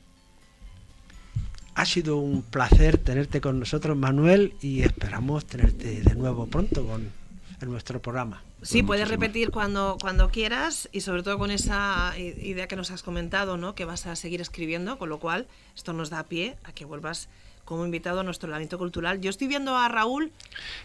Ha 1.75 1.85
sido 1.85 2.17
un 2.17 2.43
placer 2.43 2.99
tenerte 2.99 3.41
con 3.41 3.61
nosotros, 3.61 3.97
Manuel, 3.97 4.55
y 4.63 4.81
esperamos 4.81 5.45
tenerte 5.45 6.01
de 6.01 6.15
nuevo 6.15 6.47
pronto 6.47 6.85
con, 6.87 7.13
en 7.61 7.71
nuestro 7.71 8.01
programa. 8.01 8.43
Sí, 8.63 8.83
puedes 8.83 9.09
repetir 9.09 9.51
cuando, 9.51 9.97
cuando 10.01 10.31
quieras 10.31 10.89
y 10.93 11.03
sobre 11.03 11.23
todo 11.23 11.39
con 11.39 11.51
esa 11.51 12.15
idea 12.19 12.67
que 12.69 12.77
nos 12.77 12.91
has 12.91 13.03
comentado, 13.03 13.57
¿no? 13.57 13.75
que 13.75 13.85
vas 13.85 14.07
a 14.07 14.17
seguir 14.17 14.41
escribiendo, 14.41 14.99
con 14.99 15.09
lo 15.09 15.19
cual 15.19 15.47
esto 15.75 15.93
nos 15.93 16.11
da 16.11 16.25
pie 16.25 16.57
a 16.65 16.73
que 16.73 16.85
vuelvas 16.85 17.29
como 17.67 17.85
invitado 17.85 18.21
a 18.21 18.23
nuestro 18.23 18.49
lamento 18.49 18.79
cultural. 18.79 19.21
Yo 19.21 19.29
estoy 19.29 19.49
viendo 19.49 19.77
a 19.77 19.89
Raúl 19.89 20.33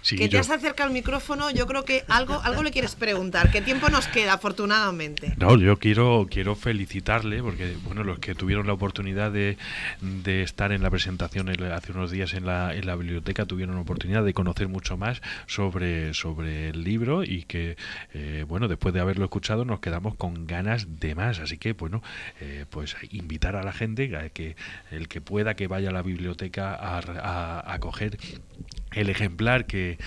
que 0.06 0.28
te 0.28 0.38
has 0.38 0.50
acercado 0.50 0.88
al 0.88 0.94
micrófono. 0.94 1.50
Yo 1.52 1.67
creo 1.67 1.86
que 1.86 2.04
algo, 2.10 2.41
algo 2.44 2.63
le 2.63 2.72
quieres 2.72 2.96
preguntar. 2.96 3.52
¿Qué 3.52 3.62
tiempo 3.62 3.88
nos 3.89 4.08
queda, 4.08 4.34
afortunadamente? 4.34 5.34
No, 5.38 5.58
yo 5.58 5.78
quiero, 5.78 6.28
quiero 6.30 6.56
felicitarle 6.56 7.41
porque, 7.41 7.78
bueno, 7.86 8.04
los 8.04 8.20
que 8.20 8.36
tuvieron 8.36 8.67
la 8.67 8.74
oportunidad 8.74 9.32
de, 9.32 9.58
de 10.02 10.41
estar 10.41 10.72
en 10.72 10.82
la 10.82 10.89
presentación 10.89 11.50
hace 11.72 11.91
unos 11.91 12.10
días 12.10 12.34
en 12.34 12.46
la, 12.46 12.74
en 12.74 12.86
la 12.88 12.96
biblioteca 12.96 13.46
tuvieron 13.46 13.76
la 13.76 13.82
oportunidad 13.82 14.24
de 14.24 14.34
conocer 14.34 14.67
mucho 14.67 14.98
más 14.98 15.22
sobre, 15.46 16.13
sobre 16.15 16.70
el 16.70 16.84
libro 16.84 17.24
y 17.24 17.44
que, 17.44 17.78
eh, 18.13 18.44
bueno, 18.48 18.67
después 18.67 18.94
de 18.94 19.00
haberlo 19.00 19.26
escuchado 19.26 19.65
nos 19.65 19.80
quedamos 19.80 20.15
con 20.15 20.48
ganas 20.48 21.00
de 21.00 21.13
más. 21.13 21.39
Así 21.39 21.58
que, 21.60 21.74
bueno, 21.74 22.02
eh, 22.39 22.65
pues 22.70 22.96
invitar 23.12 23.56
a 23.56 23.63
la 23.63 23.72
gente 23.72 24.15
a 24.17 24.30
que 24.30 24.56
el 24.89 25.08
que 25.08 25.22
pueda 25.22 25.54
que 25.54 25.67
vaya 25.67 25.89
a 25.89 25.94
la 25.94 26.02
biblioteca 26.02 26.71
a, 26.80 27.78
coger 27.80 28.18
el 28.94 29.10
ejemplar 29.10 29.66
que, 29.66 29.98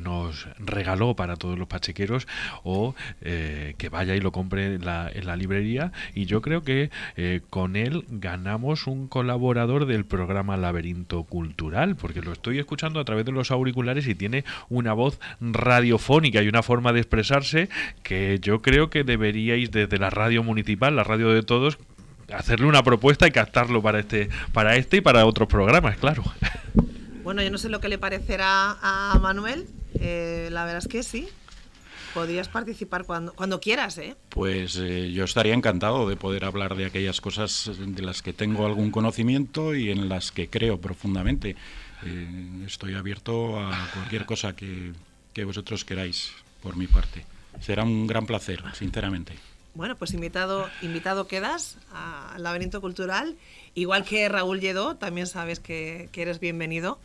nos 0.00 0.46
regaló 0.58 1.16
para 1.16 1.36
todos 1.36 1.58
los 1.58 1.66
pachequeros 1.66 2.28
o 2.62 2.94
eh, 3.22 3.74
que 3.78 3.88
vaya 3.88 4.14
y 4.14 4.20
lo 4.20 4.32
compre 4.32 4.74
en 4.74 4.84
la, 4.84 5.10
en 5.12 5.26
la 5.26 5.34
librería. 5.34 5.92
Y 6.14 6.26
yo 6.26 6.42
creo 6.42 6.62
que 6.62 6.90
eh, 7.16 7.40
con 7.48 7.74
él 7.74 8.04
ganamos 8.08 8.86
un 8.86 9.08
colaborador 9.08 9.86
del 9.86 10.04
programa 10.04 10.56
Laberinto 10.56 11.24
Cultural 11.24 11.96
porque 11.96 12.20
lo 12.20 12.32
estoy 12.32 12.58
escuchando 12.58 13.00
a 13.00 13.04
través 13.04 13.24
de 13.24 13.32
los 13.32 13.50
auriculares 13.50 14.06
y 14.06 14.14
tiene 14.14 14.44
una 14.68 14.92
voz 14.92 15.18
radiofónica 15.40 16.42
y 16.42 16.48
una 16.48 16.62
forma 16.62 16.92
de 16.92 17.00
expresarse 17.00 17.68
que 18.02 18.38
yo 18.40 18.62
creo 18.62 18.90
que 18.90 19.04
deberíais 19.04 19.70
desde 19.70 19.98
la 19.98 20.10
radio 20.10 20.42
municipal, 20.42 20.96
la 20.96 21.04
radio 21.04 21.30
de 21.30 21.42
todos, 21.42 21.78
hacerle 22.32 22.66
una 22.66 22.82
propuesta 22.82 23.26
y 23.26 23.30
captarlo 23.30 23.82
para 23.82 24.00
este, 24.00 24.28
para 24.52 24.76
este 24.76 24.98
y 24.98 25.00
para 25.00 25.26
otros 25.26 25.48
programas, 25.48 25.96
claro. 25.96 26.24
Bueno, 27.28 27.42
yo 27.42 27.50
no 27.50 27.58
sé 27.58 27.68
lo 27.68 27.78
que 27.78 27.90
le 27.90 27.98
parecerá 27.98 28.78
a 28.80 29.18
Manuel, 29.20 29.66
eh, 30.00 30.48
la 30.50 30.64
verdad 30.64 30.78
es 30.78 30.88
que 30.88 31.02
sí. 31.02 31.28
podrías 32.14 32.48
participar 32.48 33.04
cuando, 33.04 33.34
cuando 33.34 33.60
quieras, 33.60 33.98
¿eh? 33.98 34.16
Pues 34.30 34.76
eh, 34.76 35.12
yo 35.12 35.24
estaría 35.24 35.52
encantado 35.52 36.08
de 36.08 36.16
poder 36.16 36.46
hablar 36.46 36.74
de 36.74 36.86
aquellas 36.86 37.20
cosas 37.20 37.70
de 37.76 38.02
las 38.02 38.22
que 38.22 38.32
tengo 38.32 38.64
algún 38.64 38.90
conocimiento 38.90 39.74
y 39.74 39.90
en 39.90 40.08
las 40.08 40.32
que 40.32 40.48
creo 40.48 40.80
profundamente. 40.80 41.54
Eh, 42.06 42.64
estoy 42.66 42.94
abierto 42.94 43.60
a 43.60 43.90
cualquier 43.92 44.24
cosa 44.24 44.56
que, 44.56 44.92
que 45.34 45.44
vosotros 45.44 45.84
queráis, 45.84 46.32
por 46.62 46.76
mi 46.76 46.86
parte. 46.86 47.26
Será 47.60 47.82
un 47.84 48.06
gran 48.06 48.24
placer, 48.24 48.62
sinceramente. 48.72 49.34
Bueno, 49.78 49.94
pues 49.96 50.12
invitado, 50.12 50.68
invitado 50.82 51.28
quedas 51.28 51.78
al 51.94 52.42
Laberinto 52.42 52.80
Cultural. 52.80 53.36
Igual 53.76 54.04
que 54.04 54.28
Raúl 54.28 54.58
Lledó, 54.58 54.96
también 54.96 55.28
sabes 55.28 55.60
que, 55.60 56.08
que 56.10 56.22
eres 56.22 56.40
bienvenido 56.40 56.98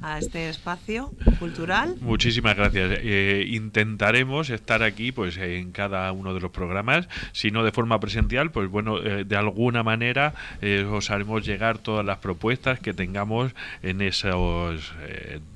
a 0.00 0.18
este 0.18 0.48
espacio 0.48 1.12
cultural. 1.38 1.96
Muchísimas 2.00 2.56
gracias. 2.56 2.98
Eh, 3.02 3.44
intentaremos 3.50 4.48
estar 4.48 4.82
aquí 4.82 5.12
pues 5.12 5.36
en 5.36 5.70
cada 5.72 6.10
uno 6.12 6.32
de 6.32 6.40
los 6.40 6.50
programas, 6.50 7.10
si 7.32 7.50
no 7.50 7.62
de 7.62 7.72
forma 7.72 8.00
presencial, 8.00 8.50
pues 8.50 8.70
bueno, 8.70 9.02
eh, 9.02 9.24
de 9.24 9.36
alguna 9.36 9.82
manera 9.82 10.32
eh, 10.62 10.88
os 10.90 11.10
haremos 11.10 11.44
llegar 11.44 11.76
todas 11.76 12.06
las 12.06 12.20
propuestas 12.20 12.80
que 12.80 12.94
tengamos 12.94 13.52
en 13.82 14.00
esos 14.00 14.94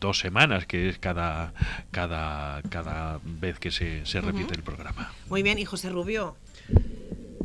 dos 0.00 0.18
semanas, 0.18 0.66
que 0.66 0.90
es 0.90 0.98
cada, 0.98 1.54
cada, 1.92 2.60
cada 2.68 3.20
vez 3.24 3.58
que 3.58 3.70
se, 3.70 4.04
se 4.04 4.20
repite 4.20 4.54
el 4.54 4.62
programa. 4.62 5.14
Muy 5.30 5.42
bien, 5.42 5.58
y 5.58 5.64
José 5.64 5.88
Rubio. 5.88 6.36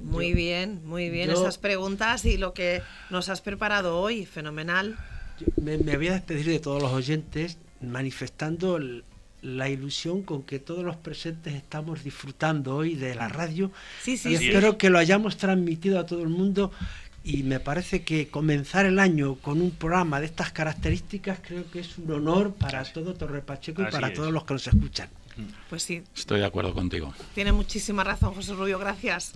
Muy 0.01 0.33
bien, 0.33 0.81
muy 0.86 1.09
bien 1.09 1.31
esas 1.31 1.57
preguntas 1.57 2.25
y 2.25 2.38
lo 2.38 2.53
que 2.53 2.81
nos 3.09 3.29
has 3.29 3.41
preparado 3.41 3.99
hoy, 3.99 4.25
fenomenal. 4.25 4.97
Me, 5.59 5.77
voy 5.77 6.07
a 6.07 6.13
despedir 6.13 6.45
de 6.45 6.59
todos 6.59 6.81
los 6.81 6.91
oyentes 6.91 7.57
manifestando 7.81 8.79
la 9.41 9.69
ilusión 9.69 10.21
con 10.21 10.43
que 10.43 10.59
todos 10.59 10.83
los 10.83 10.95
presentes 10.97 11.53
estamos 11.55 12.03
disfrutando 12.03 12.75
hoy 12.75 12.95
de 12.95 13.15
la 13.15 13.27
radio. 13.27 13.71
Sí, 14.01 14.17
sí, 14.17 14.29
y 14.29 14.36
espero 14.36 14.77
que 14.77 14.89
lo 14.89 14.99
hayamos 14.99 15.38
transmitido 15.38 15.99
a 15.99 16.05
todo 16.05 16.21
el 16.21 16.29
mundo 16.29 16.71
y 17.23 17.43
me 17.43 17.59
parece 17.59 18.03
que 18.03 18.27
comenzar 18.27 18.86
el 18.86 18.99
año 18.99 19.36
con 19.36 19.62
un 19.62 19.71
programa 19.71 20.19
de 20.19 20.25
estas 20.27 20.51
características 20.51 21.39
creo 21.41 21.69
que 21.71 21.79
es 21.79 21.97
un 21.97 22.12
honor 22.12 22.53
para 22.53 22.83
todo 22.83 23.13
Torre 23.13 23.41
Pacheco 23.41 23.81
y 23.81 23.86
para 23.86 24.13
todos 24.13 24.31
los 24.31 24.43
que 24.43 24.53
nos 24.53 24.67
escuchan. 24.67 25.09
Pues 25.69 25.83
sí. 25.83 26.03
Estoy 26.15 26.39
de 26.39 26.45
acuerdo 26.45 26.73
contigo. 26.73 27.13
Tiene 27.33 27.51
muchísima 27.51 28.03
razón 28.03 28.33
José 28.33 28.53
Rubio, 28.53 28.79
gracias 28.79 29.33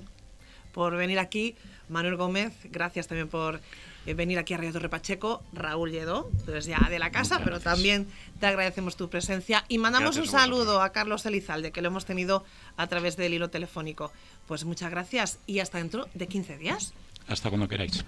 por 0.74 0.96
venir 0.96 1.20
aquí. 1.20 1.56
Manuel 1.90 2.18
Gómez, 2.18 2.54
gracias 2.66 3.08
también 3.08 3.30
por 3.30 3.62
eh, 4.06 4.14
venir 4.14 4.40
aquí 4.40 4.54
a 4.54 4.58
Radio 4.58 4.74
Torre 4.74 4.90
Pacheco, 4.90 5.44
Raúl 5.54 5.92
Lledó, 5.92 6.30
tú 6.46 6.58
ya 6.60 6.88
de 6.90 7.00
la 7.00 7.12
casa, 7.12 7.42
pero 7.44 7.60
también 7.60 8.08
te 8.40 8.46
agradecemos 8.46 8.96
tu 8.96 9.10
presencia 9.10 9.66
y 9.68 9.78
mandamos 9.78 10.18
un 10.18 10.28
saludo 10.28 10.82
a 10.82 10.92
Carlos 10.92 11.26
Elizalde, 11.26 11.72
que 11.72 11.82
lo 11.82 11.88
hemos 11.88 12.06
tenido 12.06 12.46
a 12.78 12.88
través 12.88 13.18
del 13.18 13.34
hilo 13.34 13.50
telefónico. 13.50 14.12
Pues 14.48 14.66
muchas 14.66 14.92
gracias 14.92 15.40
y 15.46 15.60
hasta 15.60 15.78
dentro 15.78 16.08
de 16.14 16.28
15 16.28 16.58
días. 16.58 16.94
Hasta 17.28 17.50
cuando 17.50 17.68
queráis. 17.68 18.06